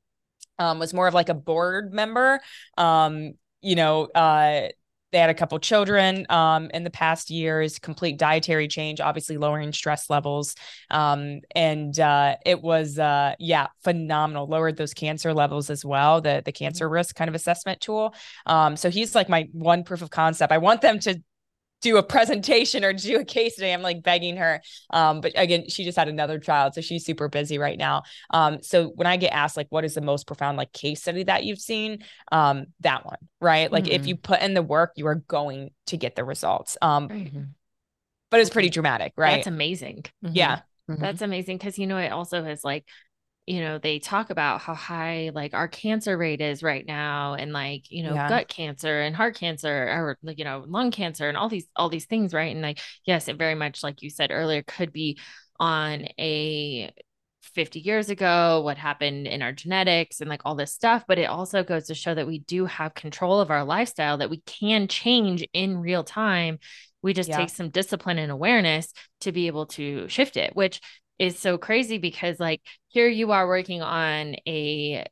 [0.60, 2.40] Um, was more of like a board member.
[2.78, 4.68] Um, you know, uh
[5.14, 9.72] they had a couple children um, in the past years, complete dietary change, obviously lowering
[9.72, 10.56] stress levels.
[10.90, 14.48] Um, and uh, it was, uh, yeah, phenomenal.
[14.48, 16.96] Lowered those cancer levels as well, the, the cancer mm-hmm.
[16.96, 18.14] risk kind of assessment tool.
[18.48, 20.52] Um, so he's like my one proof of concept.
[20.52, 21.22] I want them to
[21.84, 23.74] do a presentation or do a case today.
[23.74, 24.62] I'm like begging her.
[24.90, 28.04] Um, but again, she just had another child, so she's super busy right now.
[28.32, 31.24] Um, so when I get asked like, what is the most profound like case study
[31.24, 32.04] that you've seen?
[32.32, 33.72] Um, that one, right?
[33.72, 33.94] Like mm-hmm.
[33.94, 36.78] if you put in the work, you are going to get the results.
[36.82, 37.42] Um, mm-hmm.
[38.32, 39.36] but it's pretty dramatic, right?
[39.36, 40.06] That's amazing.
[40.26, 40.36] Mm-hmm.
[40.36, 40.62] Yeah.
[40.90, 41.02] Mm-hmm.
[41.02, 42.86] That's amazing because you know it also has like
[43.46, 47.52] you know they talk about how high like our cancer rate is right now and
[47.52, 48.30] like you know yeah.
[48.30, 51.90] gut cancer and heart cancer or like you know lung cancer and all these all
[51.90, 55.20] these things right and like yes it very much like you said earlier could be
[55.60, 56.92] on a
[57.42, 61.26] 50 years ago what happened in our genetics and like all this stuff but it
[61.26, 64.88] also goes to show that we do have control of our lifestyle that we can
[64.88, 66.58] change in real time
[67.02, 67.38] we just yeah.
[67.38, 70.80] take some discipline and awareness to be able to shift it which
[71.24, 75.06] is so crazy because like here you are working on a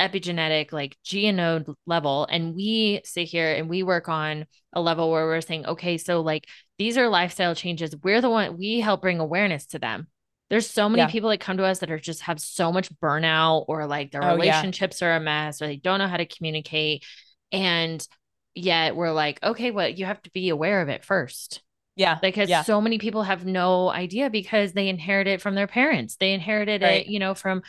[0.00, 5.26] epigenetic like genome level and we sit here and we work on a level where
[5.26, 6.46] we're saying okay so like
[6.78, 10.06] these are lifestyle changes we're the one we help bring awareness to them
[10.48, 11.08] there's so many yeah.
[11.08, 14.24] people that come to us that are just have so much burnout or like their
[14.24, 15.08] oh, relationships yeah.
[15.08, 17.04] are a mess or they don't know how to communicate
[17.52, 18.06] and
[18.54, 21.60] yet we're like okay well you have to be aware of it first
[21.98, 22.18] yeah.
[22.22, 22.62] Because yeah.
[22.62, 26.16] so many people have no idea because they inherit it from their parents.
[26.16, 27.04] They inherited right.
[27.04, 27.62] it, you know, from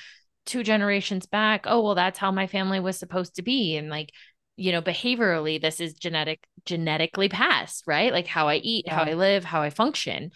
[0.46, 1.65] two generations back.
[1.68, 3.76] Oh, well, that's how my family was supposed to be.
[3.76, 4.12] And like,
[4.56, 8.13] you know, behaviorally, this is genetic, genetically passed, right?
[8.13, 8.96] Like how I eat, yeah.
[8.96, 10.32] how I live, how I function.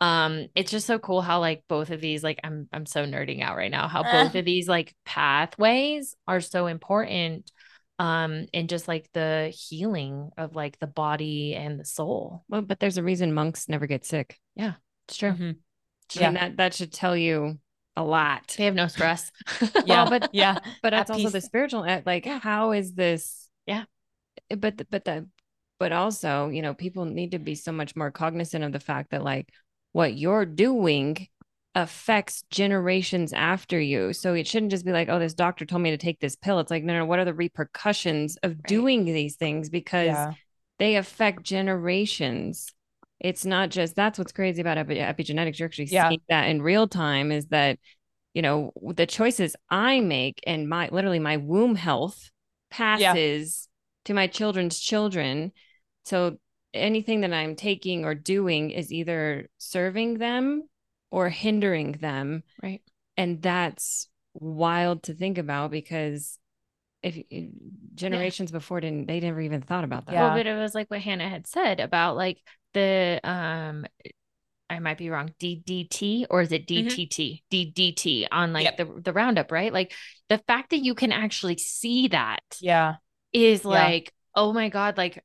[0.00, 3.42] Um, it's just so cool how like both of these, like I'm I'm so nerding
[3.42, 7.50] out right now, how both of these like pathways are so important
[7.98, 12.44] um and just like the healing of like the body and the soul.
[12.48, 14.38] Well but there's a reason monks never get sick.
[14.54, 14.74] Yeah
[15.08, 15.32] it's true.
[15.32, 16.20] Mm-hmm.
[16.20, 16.32] yeah.
[16.32, 17.58] that that should tell you
[17.96, 18.54] a lot.
[18.56, 19.30] They have no stress.
[19.84, 20.58] Yeah well, but yeah.
[20.82, 23.84] but that's also the spiritual eh, like how is this yeah.
[24.50, 25.28] eh, but but the
[25.78, 29.10] but also you know people need to be so much more cognizant of the fact
[29.10, 29.48] that like
[29.92, 31.28] what you're doing
[31.74, 34.12] affects generations after you.
[34.12, 36.58] So it shouldn't just be like, oh, this doctor told me to take this pill.
[36.60, 38.62] It's like, no, no, what are the repercussions of right.
[38.66, 39.68] doing these things?
[39.68, 40.32] Because yeah.
[40.78, 42.72] they affect generations.
[43.20, 45.58] It's not just that's what's crazy about epi- epigenetics.
[45.58, 46.08] You're actually yeah.
[46.08, 47.78] seeing that in real time is that,
[48.34, 52.30] you know, the choices I make and my literally my womb health
[52.70, 54.06] passes yeah.
[54.06, 55.52] to my children's children.
[56.04, 56.38] So
[56.74, 60.68] anything that I'm taking or doing is either serving them
[61.10, 62.42] or hindering them.
[62.62, 62.82] Right.
[63.16, 66.38] And that's wild to think about because
[67.02, 67.50] if, if
[67.94, 68.58] generations yeah.
[68.58, 70.12] before didn't they never even thought about that.
[70.12, 70.28] Yeah.
[70.28, 72.38] Well, but it was like what Hannah had said about like
[72.74, 73.86] the um
[74.70, 77.08] I might be wrong, DDT or is it DTT?
[77.08, 77.54] Mm-hmm.
[77.54, 78.76] DDT on like yep.
[78.76, 79.72] the the roundup, right?
[79.72, 79.94] Like
[80.28, 82.96] the fact that you can actually see that yeah
[83.32, 85.22] is like, oh my God, like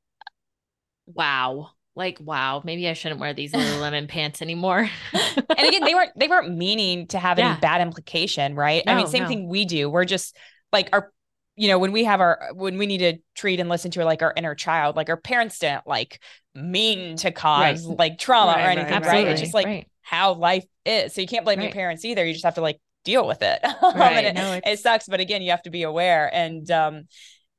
[1.06, 4.88] wow like wow maybe i shouldn't wear these little lemon pants anymore.
[5.56, 7.52] And again they weren't they weren't meaning to have yeah.
[7.52, 8.84] any bad implication right?
[8.84, 9.28] No, i mean same no.
[9.28, 9.88] thing we do.
[9.88, 10.36] We're just
[10.72, 11.12] like our
[11.56, 14.22] you know when we have our when we need to treat and listen to like
[14.22, 16.20] our inner child like our parents didn't like
[16.54, 17.98] mean to cause right.
[17.98, 19.26] like trauma right, or anything right, right?
[19.28, 21.14] it's just like how life is.
[21.14, 22.24] So you can't blame your parents either.
[22.24, 25.50] You just have to like deal with it, it, no, it sucks but again you
[25.50, 26.30] have to be aware.
[26.32, 27.04] And um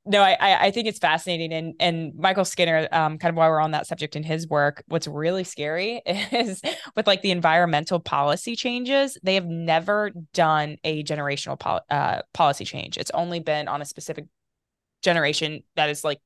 [0.06, 3.60] no, I I think it's fascinating, and and Michael Skinner, um, kind of while we're
[3.60, 6.62] on that subject in his work, what's really scary is
[6.96, 12.66] with like the environmental policy changes, they have never done a generational pol- uh, policy
[12.66, 12.98] change.
[12.98, 14.26] It's only been on a specific
[15.02, 16.20] generation that is like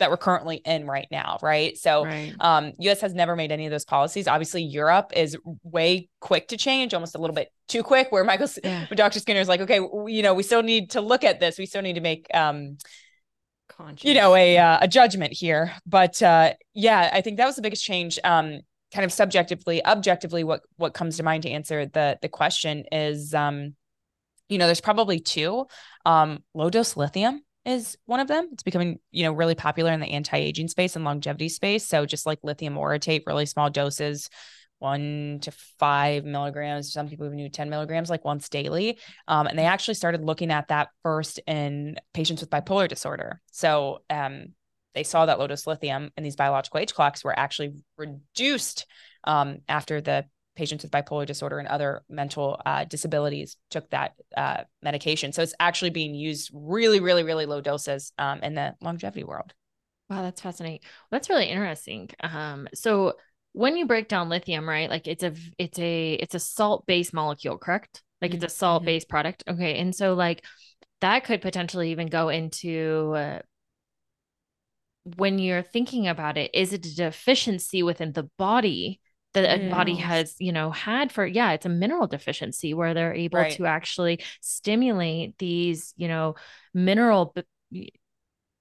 [0.00, 1.78] that we're currently in right now, right?
[1.78, 2.34] So, right.
[2.40, 3.00] um, U.S.
[3.00, 4.26] has never made any of those policies.
[4.26, 8.10] Obviously, Europe is way quick to change, almost a little bit too quick.
[8.10, 8.86] Where Michael, yeah.
[8.94, 9.20] Dr.
[9.20, 11.58] Skinner is like, okay, you know, we still need to look at this.
[11.58, 12.76] We still need to make um
[14.02, 17.62] you know a uh, a judgment here but uh yeah i think that was the
[17.62, 18.60] biggest change um
[18.92, 23.34] kind of subjectively objectively what what comes to mind to answer the the question is
[23.34, 23.74] um
[24.48, 25.66] you know there's probably two.
[26.04, 28.48] Um low dose lithium is one of them.
[28.52, 31.86] It's becoming you know really popular in the anti-aging space and longevity space.
[31.86, 34.28] So just like lithium orotate really small doses
[34.84, 36.92] one to five milligrams.
[36.92, 38.98] Some people even do 10 milligrams like once daily.
[39.26, 43.40] Um, and they actually started looking at that first in patients with bipolar disorder.
[43.50, 44.48] So um,
[44.94, 48.84] they saw that low dose lithium and these biological age clocks were actually reduced
[49.24, 54.64] um, after the patients with bipolar disorder and other mental uh, disabilities took that uh,
[54.82, 55.32] medication.
[55.32, 59.54] So it's actually being used really, really, really low doses um, in the longevity world.
[60.10, 60.80] Wow, that's fascinating.
[61.10, 62.10] That's really interesting.
[62.20, 63.14] Um, so
[63.54, 64.90] when you break down lithium, right?
[64.90, 68.02] Like it's a it's a it's a salt based molecule, correct?
[68.20, 68.44] Like mm-hmm.
[68.44, 69.44] it's a salt based product.
[69.48, 70.44] Okay, and so like
[71.00, 73.38] that could potentially even go into uh,
[75.16, 79.00] when you're thinking about it, is it a deficiency within the body
[79.34, 83.14] that a body has, you know, had for, yeah, it's a mineral deficiency where they're
[83.14, 83.52] able Right.
[83.52, 86.36] to actually stimulate these, you know,
[86.72, 87.34] mineral.
[87.70, 87.92] b-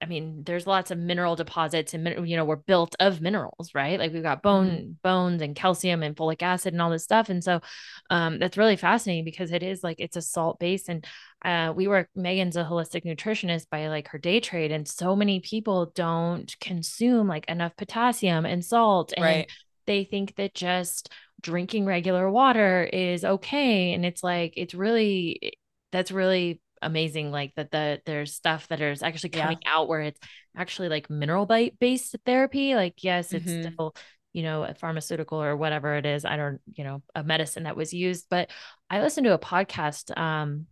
[0.03, 3.97] I mean, there's lots of mineral deposits and, you know, we're built of minerals, right?
[3.97, 7.29] Like we've got bone, bones and calcium and folic acid and all this stuff.
[7.29, 7.61] And so
[8.09, 10.89] um, that's really fascinating because it is like it's a salt base.
[10.89, 11.05] And
[11.45, 14.73] uh, we work, Megan's a holistic nutritionist by like her day trade.
[14.73, 19.13] And so many people don't consume like enough potassium and salt.
[19.15, 19.51] And Right.
[19.87, 21.09] they think that just
[21.41, 23.93] drinking regular water is okay.
[23.93, 25.53] And it's like, it's really,
[25.93, 27.31] that's really amazing.
[27.31, 29.41] Like that, the there's stuff that is actually Yeah.
[29.43, 30.19] coming out where it's
[30.55, 32.75] actually like mineral bite based therapy.
[32.75, 33.73] Like, yes, it's Mhm.
[33.73, 33.95] still,
[34.33, 36.25] you know, a pharmaceutical or whatever it is.
[36.25, 38.49] I don't, you know, a medicine that was used, but
[38.89, 40.15] I listened to a podcast.
[40.17, 40.67] Um,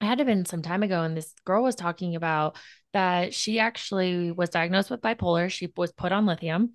[0.00, 2.56] it had to have been some time ago, and this girl was talking about
[2.92, 5.50] that she actually was diagnosed with bipolar.
[5.50, 6.74] She was put on lithium,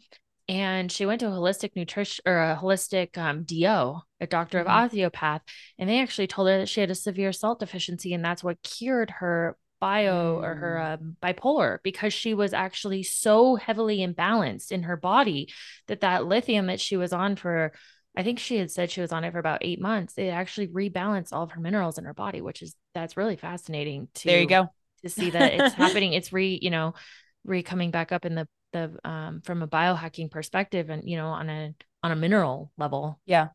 [0.49, 4.62] and she went to a holistic nutrition or a holistic um, DO, a doctor Mhm.
[4.63, 5.43] of osteopath,
[5.77, 8.62] and they actually told her that she had a severe salt deficiency, and that's what
[8.63, 14.83] cured her bio or her um, bipolar because she was actually so heavily imbalanced in
[14.83, 15.49] her body
[15.88, 17.71] that that lithium that she was on for
[18.17, 20.15] I think she had said she was on it for about eight months.
[20.17, 24.09] It actually rebalanced all of her minerals in her body, which is that's really fascinating
[24.15, 24.73] to There you go.
[25.03, 26.12] to see that it's happening.
[26.13, 26.95] It's re, you know,
[27.45, 31.27] re coming back up in the the um from a biohacking perspective and you know
[31.27, 33.19] on a on a mineral level.
[33.25, 33.49] Yeah.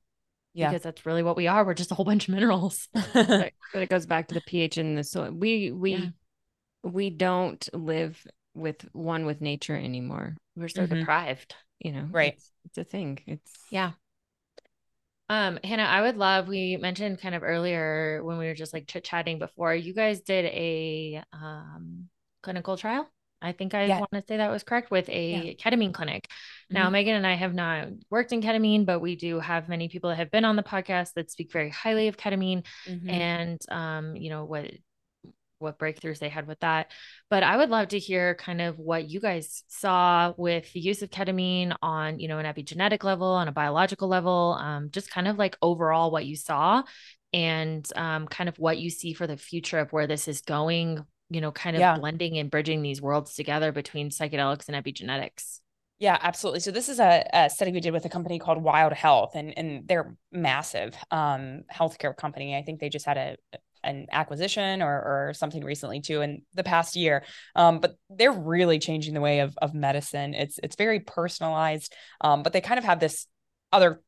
[0.52, 0.70] Yeah.
[0.70, 1.64] Because that's really what we are.
[1.64, 2.88] We're just a whole bunch of minerals.
[3.14, 5.30] but it goes back to the pH in the soil.
[5.32, 6.08] We we Yeah.
[6.84, 8.24] we don't live
[8.54, 10.36] with one with nature anymore.
[10.54, 11.00] We're so Mhm.
[11.00, 11.54] deprived.
[11.80, 12.34] You know, Right.
[12.34, 13.18] It's, it's a thing.
[13.26, 13.92] It's Yeah.
[15.30, 18.86] Um, Hannah, I would love, we mentioned kind of earlier when we were just like
[18.86, 22.08] chit chatting before, you guys did a um
[22.42, 23.10] clinical trial.
[23.44, 23.98] I think I Yeah.
[24.00, 26.28] want to say that was correct with a ketamine clinic.
[26.70, 26.92] Now, Mhm.
[26.92, 30.16] Megan and I have not worked in ketamine, but we do have many people that
[30.16, 33.10] have been on the podcast that speak very highly of ketamine Mhm.
[33.10, 34.70] and um, you know, what
[35.58, 36.90] what breakthroughs they had with that.
[37.30, 41.00] But I would love to hear kind of what you guys saw with the use
[41.00, 45.26] of ketamine on, you know, an epigenetic level, on a biological level, um, just kind
[45.28, 46.82] of like overall what you saw
[47.32, 51.04] and um, kind of what you see for the future of where this is going,
[51.34, 51.98] you know, kind of Yeah.
[51.98, 55.60] blending and bridging these worlds together between psychedelics and epigenetics.
[55.98, 56.60] Yeah, absolutely.
[56.60, 59.56] So this is a, a study we did with a company called Wild Health, and
[59.56, 62.56] and they're massive um, healthcare company.
[62.56, 63.36] I think they just had a
[63.84, 64.90] an acquisition or
[65.28, 67.24] or something recently too in the past year.
[67.54, 70.34] Um, but they're really changing the way of of medicine.
[70.34, 73.26] It's it's very personalized, um, but they kind of have this
[73.72, 74.00] other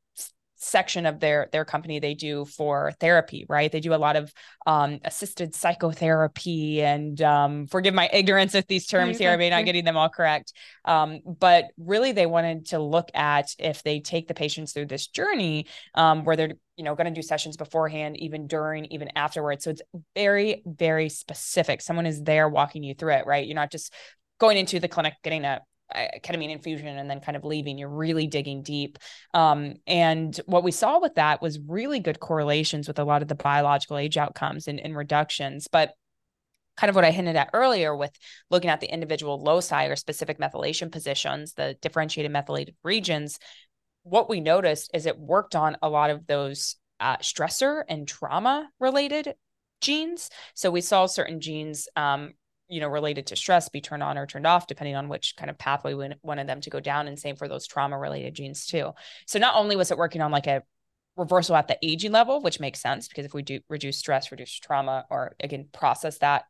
[0.56, 3.70] section of their their company they do for therapy right?
[3.70, 4.32] They do a lot of
[4.66, 9.64] um assisted psychotherapy and um forgive my ignorance of these terms here i may not
[9.64, 10.52] getting them all correct.
[10.84, 15.06] Um but really they wanted to look at if they take the patients through this
[15.06, 19.64] journey um where they're you know going to do sessions beforehand even during even afterwards.
[19.64, 19.82] So it's
[20.14, 21.80] very very specific.
[21.80, 23.46] Someone is there walking you through it right?
[23.46, 23.92] You're not just
[24.38, 25.60] going into the clinic getting a
[25.94, 28.98] ketamine infusion and then kind of leaving you're really digging deep
[29.34, 33.28] um, and what we saw with that was really good correlations with a lot of
[33.28, 35.94] the biological age outcomes and, and reductions but
[36.76, 38.12] kind of what I hinted at earlier with
[38.50, 43.38] looking at the individual loci or specific methylation positions, the differentiated methylated regions,
[44.02, 48.68] what we noticed is it worked on a lot of those uh, stressor and trauma
[48.78, 49.34] related
[49.80, 50.30] genes.
[50.54, 52.34] So we saw certain genes, um,
[52.68, 55.50] you know, related to stress be turned on or turned off, depending on which kind
[55.50, 57.06] of pathway we wanted them to go down.
[57.06, 58.92] And same for those trauma related genes too.
[59.26, 60.62] So not only was it working on like a
[61.16, 64.52] reversal at the aging level, which makes sense because if we do reduce stress, reduce
[64.58, 66.44] trauma, or again, process that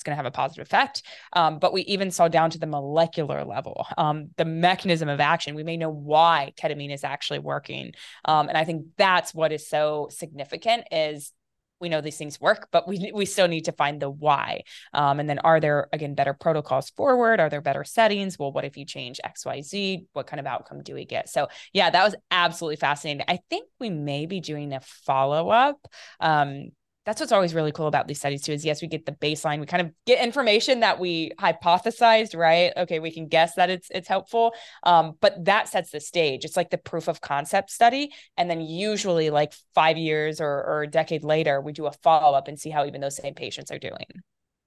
[0.00, 1.02] it's going to have a positive effect.
[1.34, 5.54] Um, but we even saw down to the molecular level, um, the mechanism of action.
[5.54, 7.92] We may know why ketamine is actually working,
[8.24, 10.84] um, and I think that's what is so significant.
[10.90, 11.32] Is
[11.80, 14.62] we know these things work, but we we still need to find the why.
[14.92, 17.40] Um, and then are there again better protocols forward?
[17.40, 18.38] Are there better settings?
[18.38, 20.06] Well, what if you change X, Y, Z?
[20.12, 21.28] What kind of outcome do we get?
[21.28, 23.24] So yeah, that was absolutely fascinating.
[23.28, 25.78] I think we may be doing a follow up.
[26.20, 26.70] Um,
[27.10, 29.58] that's what's always really cool about these studies too is yes we get the baseline
[29.58, 32.72] we kind of get information that we hypothesized right?
[32.76, 34.54] Okay we can guess that it's it's helpful.
[34.84, 36.44] Um, but that sets the stage.
[36.44, 40.82] It's like the proof of concept study and then usually like five years or, or
[40.82, 43.80] a decade later we do a follow-up and see how even those same patients are
[43.80, 44.06] doing.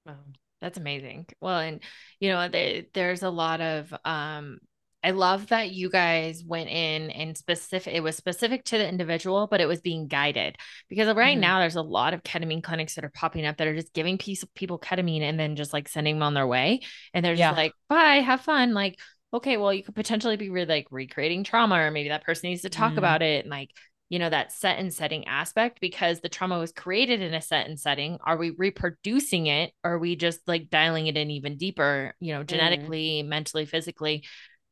[0.06, 0.18] Wow,
[0.60, 1.28] that's amazing.
[1.40, 1.82] Well, and
[2.20, 4.60] you know, they, there's a lot of um
[5.04, 9.48] I love that you guys went in and specific, it was specific to the individual,
[9.48, 10.56] but it was being guided
[10.90, 11.42] because right mm-hmm.
[11.42, 14.18] now there's a lot of ketamine clinics that are popping up that are just giving
[14.18, 16.82] piece of people ketamine and then just like sending them on their way.
[17.14, 17.52] And they're just yeah.
[17.52, 18.74] like, bye, have fun.
[18.74, 18.98] Like,
[19.34, 22.62] okay, well, you could potentially be re- like recreating trauma, or maybe that person needs
[22.62, 23.00] to talk mm-hmm.
[23.00, 23.44] about it.
[23.44, 23.72] And like,
[24.10, 27.68] you know, that set and setting aspect because the trauma was created in a set
[27.68, 28.20] and setting.
[28.24, 29.74] Are we reproducing it?
[29.84, 32.48] Or are we just like dialing it in even deeper, you know, mm-hmm.
[32.48, 33.28] genetically, mm.
[33.28, 34.24] mentally, physically?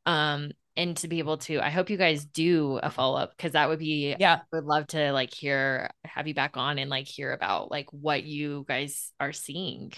[0.05, 3.53] Um, and to be able to, I hope you guys do a follow up because
[3.53, 6.89] that would be, yeah, I would love to like hear, have you back on and
[6.89, 9.91] like hear about like what you guys are seeing.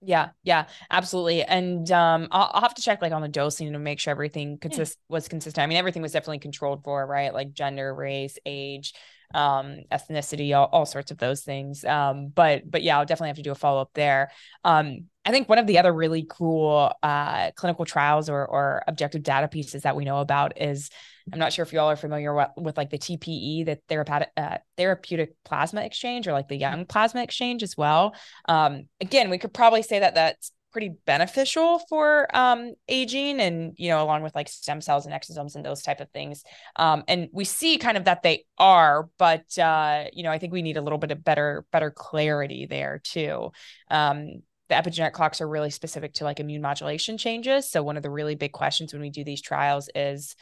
[0.00, 1.42] Yeah, yeah, absolutely.
[1.42, 4.56] And um, I'll, I'll, have to check like on the dosing to make sure everything
[4.58, 5.14] consist yeah.
[5.14, 5.62] was consistent.
[5.62, 7.34] I mean, everything was definitely controlled for, right?
[7.34, 8.94] Like gender, race, age,
[9.34, 11.84] um, ethnicity, all, all sorts of those things.
[11.84, 14.30] Um, but but yeah, I'll definitely have to do a follow up there.
[14.64, 19.22] Um, I think one of the other really cool uh, clinical trials or, or objective
[19.22, 20.88] data pieces that we know about is
[21.30, 24.30] I'm not sure if you all are familiar with, with like the TPE, the therapeutic
[24.38, 28.14] uh, therapeutic plasma exchange, or like the young plasma exchange as well.
[28.48, 33.88] Um, again, we could probably say that that's pretty beneficial for um, aging and you
[33.88, 36.44] know along with like stem cells and exosomes and those type of things
[36.76, 40.52] um, and we see kind of that they are but uh, you know i think
[40.52, 43.50] we need a little bit of better better clarity there too
[43.90, 47.70] um, the epigenetic clocks are really specific to like immune modulation changes.
[47.70, 50.34] So one of the really big questions when we do these trials is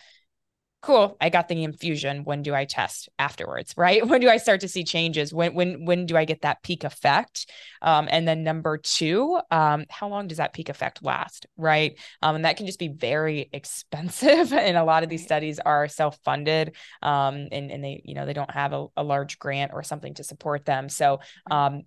[0.82, 2.22] cool i got the infusion.
[2.22, 3.74] When do i test afterwards?
[3.86, 4.06] Right?
[4.06, 5.32] When do i start to see changes?
[5.32, 7.50] When when when do i get that peak effect?
[7.82, 11.46] Um, and then number two um, how long does that peak effect last?
[11.56, 11.98] Right?
[12.22, 15.88] Um, and that can just be very expensive and a lot of these studies are
[15.88, 19.82] self-funded um, and, and they you know they don't have a, a large grant or
[19.82, 20.88] something to support them.
[20.88, 21.20] So
[21.50, 21.82] um,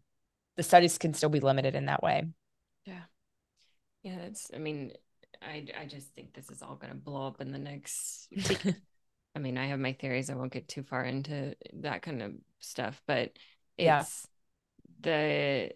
[0.60, 2.26] the studies can still be limited in that way
[2.86, 3.04] yeah
[4.04, 4.92] yeah that's i mean
[5.42, 8.28] I, I just think this is all going to blow up in the next
[9.36, 10.30] I mean, I have my theories.
[10.30, 13.32] I won't get too far into that kind of stuff, but
[13.78, 14.04] it's yeah.
[15.02, 15.72] the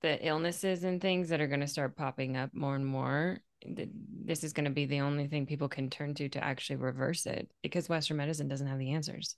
[0.00, 3.38] the illnesses and things that are going to start popping up more and more.
[3.64, 7.26] This is going to be the only thing people can turn to to actually reverse
[7.26, 9.36] it because Western medicine doesn't have the answers.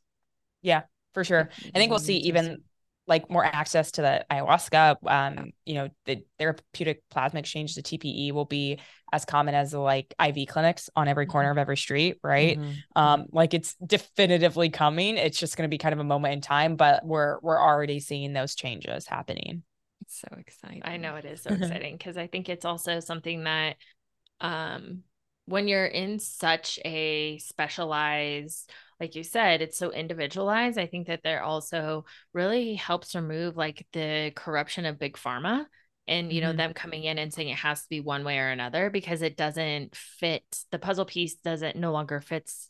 [0.62, 0.82] Yeah,
[1.14, 1.48] for sure.
[1.74, 2.62] I think we'll see even
[3.10, 8.32] like more access to the ayahuasca um you know the therapeutic plasma exchange the tpe
[8.32, 8.78] will be
[9.12, 11.58] as common as the like iv clinics on every corner mm-hmm.
[11.58, 12.58] of every street right?
[12.58, 12.72] Mm-hmm.
[12.94, 15.16] um like it's definitively coming.
[15.16, 18.00] It's just going to be kind of a moment in time but we're we're already
[18.00, 19.64] seeing those changes happening.
[20.02, 20.82] It's so exciting.
[20.84, 23.76] I know it is so exciting because i think it's also something that
[24.40, 25.02] um
[25.46, 28.70] when you're in such a specialized
[29.00, 30.78] like you said, it's so individualized.
[30.78, 35.64] I think that there also really helps remove like the corruption of big pharma
[36.06, 36.58] and you know mm-hmm.
[36.58, 39.36] them coming in and saying it has to be one way or another because it
[39.36, 42.68] doesn't fit the puzzle piece doesn't no longer fits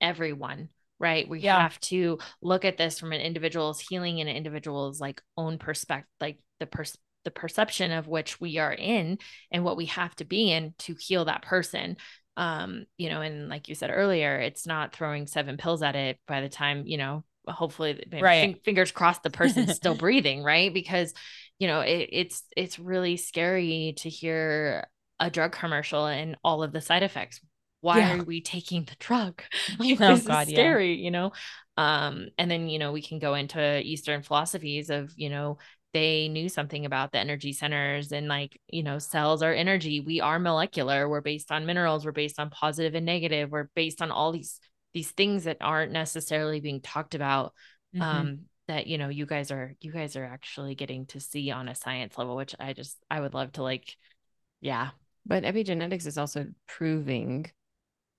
[0.00, 0.68] everyone
[1.00, 1.60] right we yeah.
[1.60, 6.08] have to look at this from an individual's healing and an individual's like own perspective
[6.20, 9.18] like the pers- the perception of which we are in
[9.50, 11.96] and what we have to be in to heal that person
[12.36, 16.18] um you know and like you said earlier it's not throwing seven pills at it
[16.26, 18.62] by the time you know hopefully right.
[18.64, 21.12] fingers crossed the person's still breathing right because
[21.58, 24.86] you know it, it's it's really scary to hear
[25.20, 27.40] a drug commercial and all of the side effects
[27.80, 28.16] why yeah.
[28.16, 29.42] are we taking the drug
[29.78, 31.04] like oh, this God, is scary yeah.
[31.04, 31.32] you know
[31.76, 35.58] um and then you know we can go into eastern philosophies of you know
[35.94, 40.00] they knew something about the energy centers and like you know cells are energy.
[40.00, 41.08] We are molecular.
[41.08, 42.04] We're based on minerals.
[42.04, 43.50] We're based on positive and negative.
[43.50, 44.60] We're based on all these
[44.92, 47.54] these things that aren't necessarily being talked about
[47.94, 48.02] mm-hmm.
[48.02, 51.68] um that you know you guys are you guys are actually getting to see on
[51.68, 53.96] a science level which i just i would love to like
[54.60, 54.90] yeah.
[55.26, 57.46] But epigenetics is also proving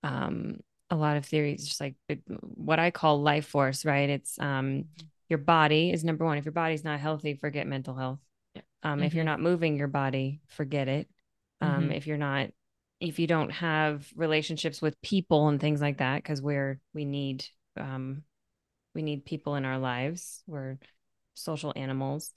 [0.04, 0.58] um
[0.90, 1.96] a lot of theories just like
[2.40, 4.10] what i call life force right?
[4.10, 6.38] It's um mm-hmm your body is number one.
[6.38, 8.20] If your body's not healthy, forget mental health.
[8.84, 9.04] Um, mm-hmm.
[9.04, 9.32] If you're mm-hmm.
[9.32, 11.10] not moving your body, forget it.
[11.62, 11.92] Um, mm-hmm.
[11.92, 12.50] If you're not,
[13.00, 17.46] if you don't have relationships with people and things like that, because we're we need
[17.78, 18.24] um,
[18.94, 20.44] we need people in our lives.
[20.48, 20.78] We're
[21.34, 22.32] social animals.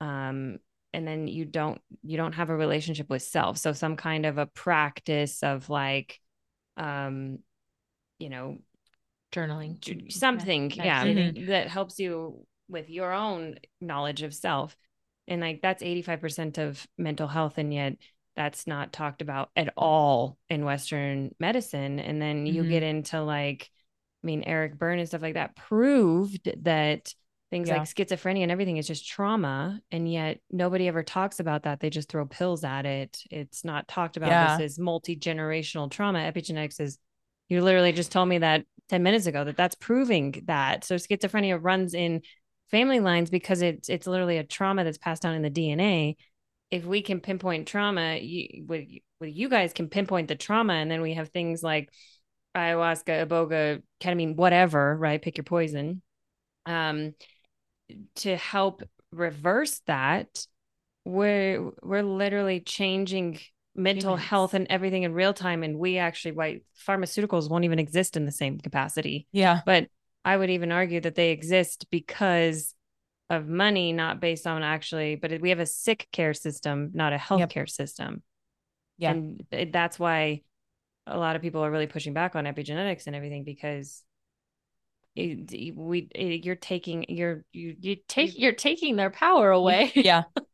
[0.00, 0.58] Um,
[0.92, 3.58] and then you don't you don't have a relationship with self.
[3.58, 6.20] So some kind of a practice of like,
[6.76, 7.38] um,
[8.18, 8.58] you know,
[9.32, 10.12] journaling.
[10.12, 14.76] Something yeah, yeah that helps you with your own knowledge of self.
[15.28, 17.96] And like that's 85% of mental health and yet
[18.36, 21.98] that's not talked about at all in western medicine.
[21.98, 22.70] And then you mm-hmm.
[22.70, 23.70] get into like
[24.22, 27.10] i mean eric berne and stuff like that proved that
[27.50, 27.78] things yeah.
[27.78, 31.80] like schizophrenia and everything is just trauma and yet nobody ever talks about that.
[31.80, 33.22] They just throw pills at it.
[33.30, 34.30] It's not talked about.
[34.30, 34.56] Yeah.
[34.56, 36.20] this is multi-generational trauma.
[36.20, 36.98] Epigenetics is
[37.48, 40.84] You literally just told me that 10 minutes ago that that's proving that.
[40.84, 42.22] So schizophrenia runs in
[42.70, 46.16] family lines because it's it's literally a trauma that's passed down in the DNA.
[46.70, 48.86] If we can pinpoint trauma, you, with,
[49.20, 51.90] you guys can pinpoint the trauma, and then we have things like
[52.56, 55.20] ayahuasca, iboga, ketamine, whatever, right?
[55.20, 56.02] Pick your poison.
[56.66, 57.14] Um,
[58.16, 58.82] to help
[59.12, 60.46] reverse that,
[61.04, 63.40] we're we're literally changing
[63.74, 64.28] mental Humans.
[64.28, 68.26] health and everything in real time and we actually why pharmaceuticals won't even exist in
[68.26, 69.26] the same capacity.
[69.32, 69.60] Yeah.
[69.64, 69.88] But
[70.22, 72.74] i would even argue that they exist because
[73.30, 77.16] of money not based on actually but we have a sick care system not a
[77.16, 77.70] healthcare yep.
[77.70, 78.22] system.
[78.98, 79.12] Yeah.
[79.12, 80.42] And that's why
[81.06, 84.02] a lot of people are really pushing back on epigenetics and everything because
[85.16, 89.92] it, we it, you're taking you're you you take you're taking their power away.
[89.94, 90.24] Yeah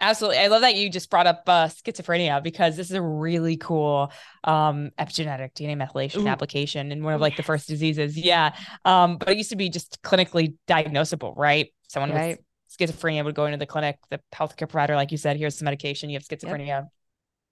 [0.00, 0.38] Absolutely.
[0.38, 4.12] I love that you just brought up uh, schizophrenia because this is a really cool
[4.42, 6.28] um, epigenetic DNA methylation Ooh.
[6.28, 8.16] application and one of like the first diseases.
[8.16, 8.54] Yeah.
[8.84, 11.72] Um, but it used to be just clinically diagnosable, right?
[11.88, 12.38] Someone right.
[12.38, 15.64] with schizophrenia would go into the clinic, the healthcare provider, like you said, here's some
[15.64, 16.66] medication, you have schizophrenia.
[16.66, 16.88] Yep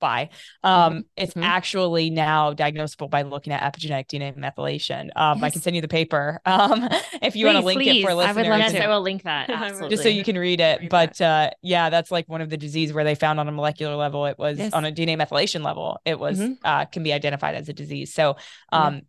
[0.02, 0.28] by.
[0.62, 1.00] Um, mm-hmm.
[1.16, 1.44] It's mm-hmm.
[1.44, 5.08] actually now diagnosable by looking at epigenetic DNA methylation.
[5.16, 5.44] Um, yes.
[5.44, 6.86] I can send you the paper um,
[7.22, 8.02] if you want to link please.
[8.02, 8.36] it for listeners.
[8.36, 8.84] I would love to.
[8.84, 9.48] I will link that.
[9.50, 9.88] Absolutely.
[9.88, 10.80] Just so you can read it.
[10.80, 13.52] Read but uh, yeah, that's like one of the disease where they found on a
[13.52, 14.74] molecular level, it was yes.
[14.74, 16.52] on a DNA methylation level, it was mm-hmm.
[16.64, 18.12] uh, can be identified as a disease.
[18.12, 18.36] So
[18.70, 19.02] um,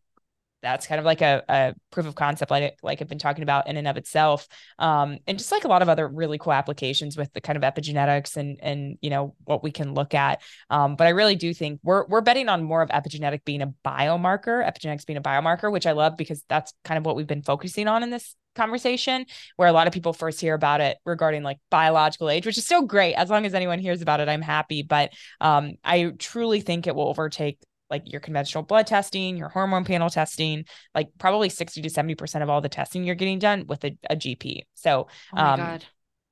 [0.63, 3.67] that's kind of like a, a proof of concept like like I've been talking about
[3.67, 4.47] in and of itself.
[4.79, 7.63] Um, and just like a lot of other really cool applications with the kind of
[7.63, 10.41] epigenetics and and you know what we can look at.
[10.69, 13.73] Um, but I really do think we're we're betting on more of epigenetic being a
[13.85, 17.43] biomarker epigenetics being a biomarker which I love because that's kind of what we've been
[17.43, 19.25] focusing on in this conversation
[19.57, 22.65] where a lot of people first hear about it regarding like biological age which is
[22.65, 23.15] so great.
[23.15, 24.81] As long as anyone hears about it i'm happy.
[24.81, 25.11] But
[25.41, 27.59] um, i truly think it will overtake
[27.89, 30.65] like your conventional blood testing, your hormone panel testing,
[30.95, 34.15] like probably 60 to 70% of all the testing you're getting done with a, a
[34.15, 34.61] GP.
[34.73, 35.85] So, oh my um, God.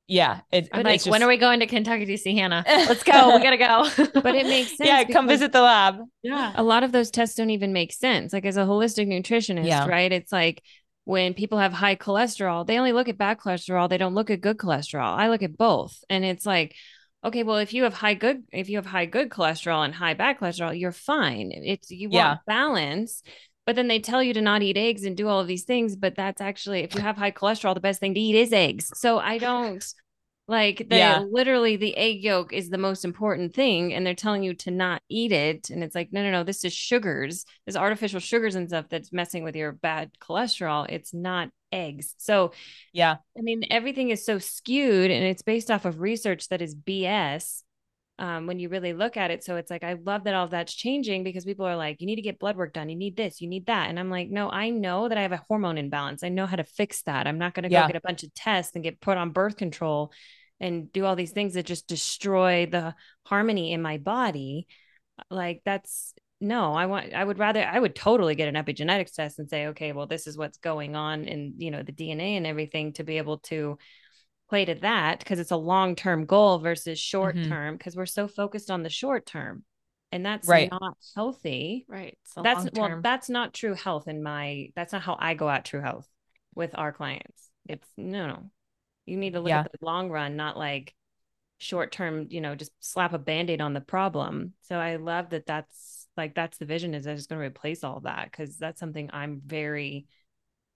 [0.08, 0.40] Yeah.
[0.50, 1.10] It, I'm like, just...
[1.10, 2.64] when are we going to Kentucky to see Hannah?
[2.66, 3.34] Let's go.
[3.34, 3.88] we gotta go.
[4.20, 4.88] but it makes sense.
[4.88, 6.00] Yeah, come visit the lab.
[6.22, 6.52] Yeah.
[6.54, 8.32] A lot of those tests don't even make sense.
[8.32, 9.86] Like as a holistic nutritionist, yeah.
[9.86, 10.12] right?
[10.12, 10.62] It's like
[11.04, 13.88] when people have high cholesterol, they only look at bad cholesterol.
[13.88, 15.16] They don't look at good cholesterol.
[15.16, 16.04] I look at both.
[16.10, 16.74] And it's like,
[17.24, 20.14] okay well if you have high good if you have high good cholesterol and high
[20.14, 21.50] bad cholesterol you're fine.
[21.52, 23.22] It's you want balance
[23.64, 25.96] but then they tell you to not eat eggs and do all of these things
[25.96, 28.90] but that's actually if you have high cholesterol the best thing to eat is eggs.
[28.94, 29.84] So i don't
[30.48, 31.24] like the yeah.
[31.30, 35.00] literally the egg yolk is the most important thing and they're telling you to not
[35.08, 38.68] eat it and it's like no no no this is sugars there's artificial sugars and
[38.68, 40.86] stuff that's messing with your bad cholesterol.
[40.88, 42.14] It's not eggs.
[42.18, 42.52] So,
[42.92, 46.74] yeah, I mean, everything is so skewed and it's based off of research that is
[46.74, 47.62] BS
[48.18, 49.42] um, when you really look at it.
[49.42, 52.06] So, it's like, I love that all of that's changing because people are like, you
[52.06, 52.88] need to get blood work done.
[52.88, 53.88] You need this, you need that.
[53.88, 56.22] And I'm like, no, I know that I have a hormone imbalance.
[56.22, 57.26] I know how to fix that.
[57.26, 57.86] I'm not going to go yeah.
[57.86, 60.12] get a bunch of tests and get put on birth control
[60.60, 62.94] and do all these things that just destroy the
[63.24, 64.68] harmony in my body
[65.30, 69.38] like that's no i want i would rather i would totally get an epigenetics test
[69.38, 72.46] and say okay well this is what's going on in you know the dna and
[72.46, 73.78] everything to be able to
[74.48, 78.00] play to that because it's a long-term goal versus short-term because mm-hmm.
[78.00, 79.64] we're so focused on the short term
[80.10, 80.70] and that's right.
[80.70, 85.34] not healthy right that's well that's not true health in my that's not how i
[85.34, 86.06] go at true health
[86.54, 88.50] with our clients it's no no
[89.06, 89.60] you need to look yeah.
[89.60, 90.92] at the long run not like
[91.58, 95.46] short term you know just slap a band-aid on the problem so i love that
[95.46, 98.80] that's like that's the vision is that it's going to replace all that because that's
[98.80, 100.06] something i'm very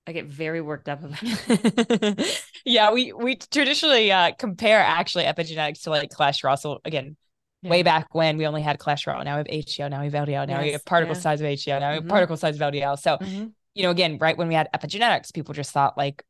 [0.06, 5.90] i get very worked up about yeah we we traditionally uh compare actually epigenetics to
[5.90, 7.16] like cholesterol so again
[7.62, 7.70] yeah.
[7.70, 10.46] way back when we only had cholesterol now we have HDL now we have LDL
[10.46, 11.20] now yes, we have particle yeah.
[11.20, 12.10] size of HDL now we have mm-hmm.
[12.10, 13.46] particle size of LDL so mm-hmm.
[13.74, 16.22] you know again right when we had epigenetics people just thought like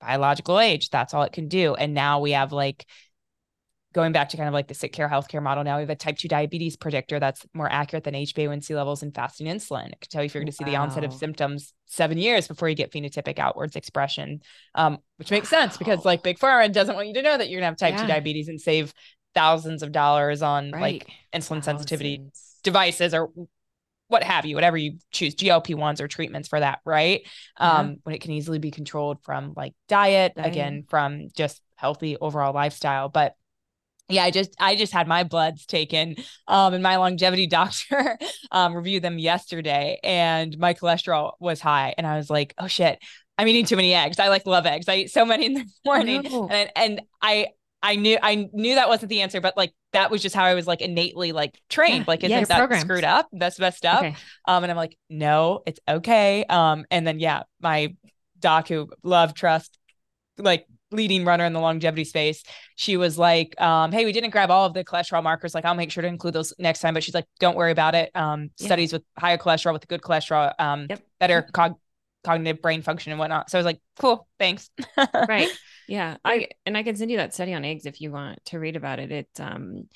[0.00, 2.86] biological age that's all it can do and now we have like
[3.92, 5.96] going back to kind of like the sick care healthcare model now, we have a
[5.96, 9.92] type 2 diabetes predictor that's more accurate than HbA1c levels and fasting insulin.
[9.92, 10.70] It can tell you if you're going to see wow.
[10.70, 14.40] the onset of symptoms seven years before you get phenotypic outwards expression,
[14.74, 15.60] um, which makes wow.
[15.60, 17.92] sense because like Big Pharma doesn't want you to know that you're going to have
[17.92, 18.06] type yeah.
[18.06, 18.92] 2 diabetes and save
[19.34, 20.80] thousands of dollars on right.
[20.80, 21.64] like insulin thousands.
[21.64, 22.22] sensitivity
[22.62, 23.30] devices or
[24.08, 27.26] what have you, whatever you choose, GLP ones or treatments for that, right?
[27.56, 32.18] Um, when it can easily be controlled from like diet, diet, again, from just healthy
[32.18, 33.08] overall lifestyle.
[33.08, 33.34] But
[34.08, 36.16] yeah, I just I just had my bloods taken
[36.48, 38.18] um and my longevity doctor
[38.50, 42.98] um reviewed them yesterday and my cholesterol was high and I was like, "Oh shit,
[43.38, 44.18] I'm eating too many eggs.
[44.18, 44.88] I like love eggs.
[44.88, 47.48] I eat so many in the morning." And and I
[47.82, 50.54] I knew I knew that wasn't the answer, but like that was just how I
[50.54, 52.00] was like innately like trained.
[52.00, 52.82] Yeah, like, isn't yeah, that programmed.
[52.82, 53.28] screwed up?
[53.32, 53.98] That's messed up.
[53.98, 54.16] Okay.
[54.46, 56.44] Um, and I'm like, no, it's okay.
[56.44, 57.96] Um, and then yeah, my
[58.38, 59.78] doc who love trust,
[60.38, 62.42] like leading runner in the longevity space,
[62.76, 65.54] she was like, um, hey, we didn't grab all of the cholesterol markers.
[65.54, 66.94] Like, I'll make sure to include those next time.
[66.94, 68.10] But she's like, don't worry about it.
[68.14, 68.66] Um, Yeah.
[68.66, 71.00] studies with higher cholesterol with good cholesterol, um, Yep.
[71.18, 71.78] better cog-
[72.24, 73.50] cognitive brain function and whatnot.
[73.50, 74.70] So I was like, cool, thanks.
[75.28, 75.50] Right.
[75.88, 78.58] Yeah, I and I can send you that study on eggs if you want to
[78.60, 79.10] read about it.
[79.10, 79.88] It's um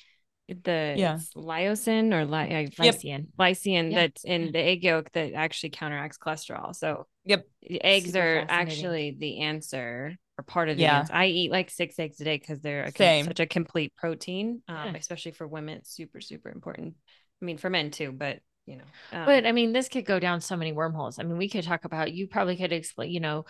[0.49, 1.19] the Yeah.
[1.35, 3.27] lyosin or li- uh, Lycian.
[3.39, 3.97] lysine Yeah.
[4.01, 6.75] that's in the egg yolk that actually counteracts cholesterol.
[6.75, 7.45] So Yep.
[7.69, 11.05] eggs Super are actually the answer or part of the Yeah.
[11.11, 12.91] I eat like six eggs a day because they're a,
[13.23, 14.93] such a complete protein, um, Yeah.
[14.95, 15.77] especially for women.
[15.77, 16.95] It's super super important.
[17.41, 18.83] I mean for men too, but you know.
[19.13, 21.19] Um, But I mean, this could go down so many wormholes.
[21.19, 23.45] I mean, we could talk about, you probably could explain, you know,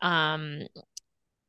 [0.00, 0.62] um,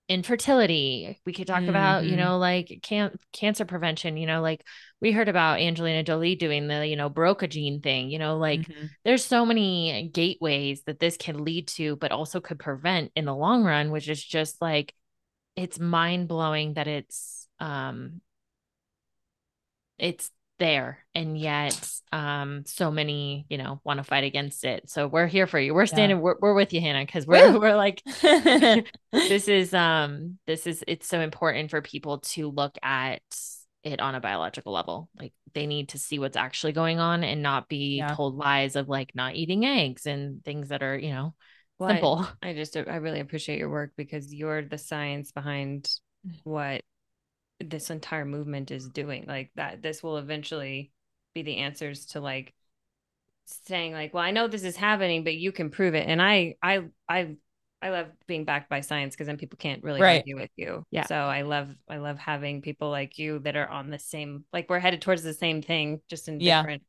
[0.09, 1.19] infertility.
[1.25, 2.17] We could talk about, you Mhm.
[2.17, 4.65] know, like can- cancer prevention, you know, like
[5.01, 8.69] we heard about Angelina Jolie doing the, you know, BRCA gene thing, you know, like
[8.69, 8.89] Mhm.
[9.05, 13.35] there's so many gateways that this can lead to, but also could prevent in the
[13.35, 14.93] long run, which is just like,
[15.55, 18.21] it's mind blowing that it's, um,
[19.97, 24.89] it's there and yet um so many you know want to fight against it.
[24.89, 25.73] So we're here for you.
[25.73, 27.59] We're standing we're, we're with you hannah because we're Woo!
[27.59, 28.01] we're like
[29.11, 33.21] this is um this is it's so important for people to look at
[33.83, 35.09] it on a biological level.
[35.19, 38.13] Like they need to see what's actually going on and not be Yeah.
[38.15, 41.33] told lies of like not eating eggs and things that are you know
[41.79, 42.27] Well, I- simple.
[42.41, 45.89] I just I really appreciate your work because you're the science behind
[46.43, 46.83] what
[47.63, 49.25] this entire movement is doing.
[49.27, 50.91] Like that this will eventually
[51.33, 52.53] be the answers to like
[53.65, 56.07] saying like, well, I know this is happening, but you can prove it.
[56.07, 57.35] And I I I
[57.81, 60.19] I love being backed by science because then people can't really Right.
[60.19, 60.85] argue with you.
[60.91, 61.05] Yeah.
[61.05, 64.69] So I love I love having people like you that are on the same like
[64.69, 66.61] we're headed towards the same thing, just in Yeah.
[66.61, 66.83] different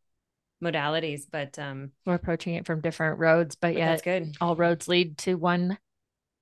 [0.63, 1.23] modalities.
[1.31, 4.37] But um we're approaching it from different roads but but yet that's good.
[4.41, 5.79] all roads lead to one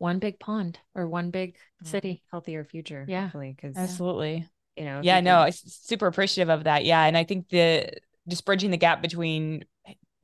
[0.02, 3.04] one big pond or one big city Healthier future.
[3.08, 3.22] Yeah.
[3.22, 3.56] Hopefully.
[3.60, 4.48] Cause Absolutely.
[4.76, 6.84] you know, Yeah, you no, can- I'm super appreciative of that.
[6.84, 7.04] Yeah.
[7.04, 7.88] And I think the
[8.28, 9.64] just bridging the gap between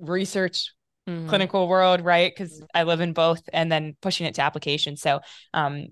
[0.01, 0.73] research
[1.09, 1.29] Mhm.
[1.29, 2.31] clinical world, right?
[2.35, 4.97] Because I live in both, and then pushing it to application.
[4.97, 5.21] So,
[5.55, 5.87] um,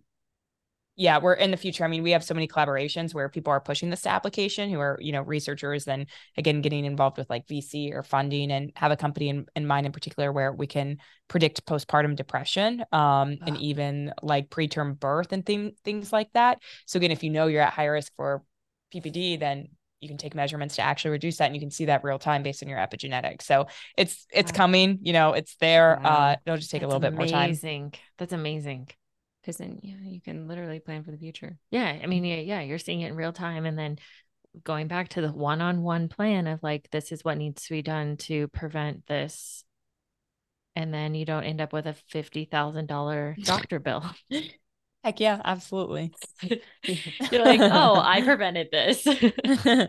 [0.97, 1.85] yeah, we're in the future.
[1.85, 4.81] I mean, we have so many collaborations where people are pushing this to application, who
[4.81, 8.93] are you know researchers, then again getting involved with like VC or funding, and have
[8.93, 13.57] a company in, in mind in particular where we can predict postpartum depression, um, and
[13.57, 13.59] Ah.
[13.59, 16.61] even like preterm birth and thing, things like that.
[16.87, 18.43] So again, if you know you're at high risk for
[18.91, 19.69] PPD, then
[20.01, 22.43] you can take measurements to actually reduce that and you can see that real time
[22.43, 23.43] based on your epigenetics.
[23.43, 23.67] So
[23.97, 24.53] it's it's Wow.
[24.53, 26.01] coming, you know, it's there.
[26.01, 26.03] Wow.
[26.05, 27.57] Uh it'll just take a That's little bit more time.
[27.57, 28.89] amazing that's amazing
[29.47, 31.57] because then yeah, you can literally plan for the future.
[31.71, 33.99] Yeah, I mean, yeah, yeah, you're seeing it in real time, and then
[34.65, 38.17] going back to the one-on-one plan of like, this is what needs to be done
[38.17, 39.63] to prevent this,
[40.75, 44.05] and then you don't end up with a fifty thousand dollar doctor bill.
[45.05, 46.13] Heck yeah, absolutely.
[46.83, 49.07] You're like, oh, I prevented this.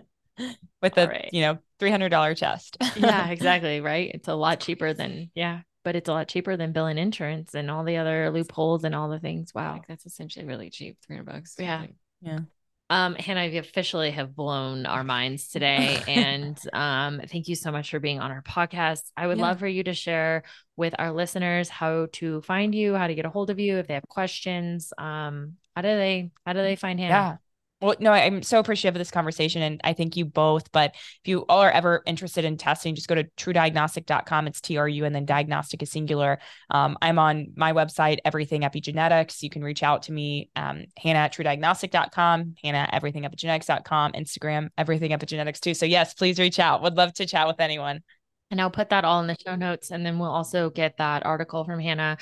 [0.83, 1.29] With a right.
[1.33, 2.77] you know three hundred dollar chest.
[2.95, 4.11] yeah, exactly, right.
[4.13, 7.71] It's a lot cheaper than yeah, but it's a lot cheaper than billing insurance and
[7.71, 9.53] all the other loopholes and all the things.
[9.55, 9.71] Wow.
[9.71, 11.55] Like that's essentially really cheap, three hundred bucks.
[11.57, 11.85] Yeah.
[12.25, 12.41] Like,
[12.89, 16.03] Um, Hannah, you officially have blown our minds today.
[16.05, 19.03] and um, thank you so much for being on our podcast.
[19.15, 19.45] I would Yeah.
[19.45, 20.43] love for you to share
[20.75, 23.87] with our listeners how to find you, how to get a hold of you if
[23.87, 24.91] they have questions.
[24.97, 27.13] Um, how do they how do they find Hannah?
[27.13, 27.37] Yeah.
[27.79, 30.71] Well, no, I'm so appreciative of this conversation and I thank you both.
[30.71, 34.47] But if you all are ever interested in testing, just go to trudiagnostic.com.
[34.47, 36.39] It's TRU and then diagnostic is singular.
[36.71, 39.43] Um, I'm on my website, Everything Epigenetics.
[39.43, 45.11] You can reach out to me, um, Hannah at trudiagnostic.com, Hannah at everythingepigenetics.com, Instagram, Everything
[45.11, 45.75] Epigenetics too.
[45.75, 46.81] So yes, please reach out.
[46.81, 48.01] Would love to chat with anyone.
[48.49, 49.91] And I'll put that all in the show notes.
[49.91, 52.17] And then we'll also get that article from Hannah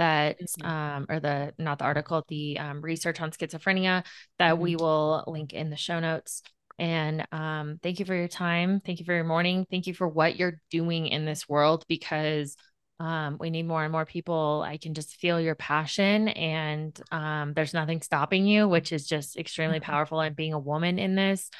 [0.00, 0.66] that, Mhm.
[0.66, 4.04] um, or the, not the article, the um, research on schizophrenia
[4.38, 6.42] that we will link in the show notes.
[6.78, 8.80] And um, thank you for your time.
[8.80, 9.66] Thank you for your morning.
[9.70, 12.56] Thank you for what you're doing in this world because
[12.98, 14.64] um, we need more and more people.
[14.66, 19.36] I can just feel your passion and um, there's nothing stopping you, which is just
[19.36, 19.84] extremely Mhm.
[19.84, 20.20] powerful.
[20.20, 21.50] And being a woman in this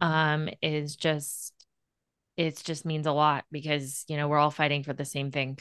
[0.00, 1.52] um, is just,
[2.36, 5.58] it just means a lot because, you know, we're all fighting for the same thing.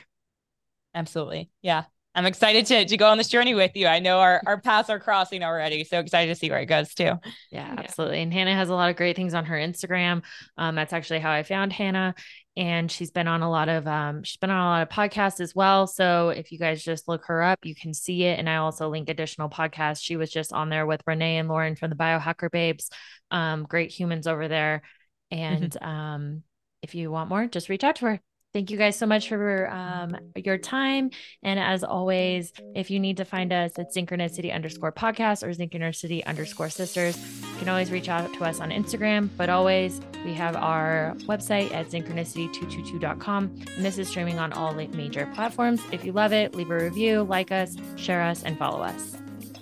[0.96, 1.50] Absolutely.
[1.62, 1.86] Yeah.
[2.16, 3.88] I'm excited to, to go on this journey with you.
[3.88, 5.84] I know our, our paths are crossing already.
[5.84, 7.14] So excited to see where it goes too.
[7.51, 8.22] Yeah, absolutely.
[8.22, 10.22] And Hannah has a lot of great things on her Instagram.
[10.57, 12.14] Um, that's actually how I found Hannah.
[12.55, 15.39] And she's been on a lot of um, she's been on a lot of podcasts
[15.39, 15.88] as well.
[15.88, 18.38] So if you guys just look her up, you can see it.
[18.38, 20.03] And I also link additional podcasts.
[20.03, 22.91] She was just on there with Renee and Lauren from the Biohacker Babes.
[23.32, 24.84] Um, great humans over there.
[25.32, 25.88] And mm-hmm.
[25.88, 26.43] um,
[26.84, 28.22] if you want more, just reach out to her.
[28.54, 31.10] Thank you guys so much for um, your time.
[31.41, 36.24] And as always, if you need to find us at synchronicity underscore podcast or synchronicity
[36.26, 39.30] underscore sisters, you can always reach out to us on Instagram.
[39.38, 43.43] But always, we have our website at synchronicity222.com.
[43.76, 45.82] And this is streaming on all major platforms.
[45.91, 49.18] If you love it, leave a review, like us, share us, and follow us.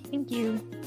[0.09, 0.80] Thank you.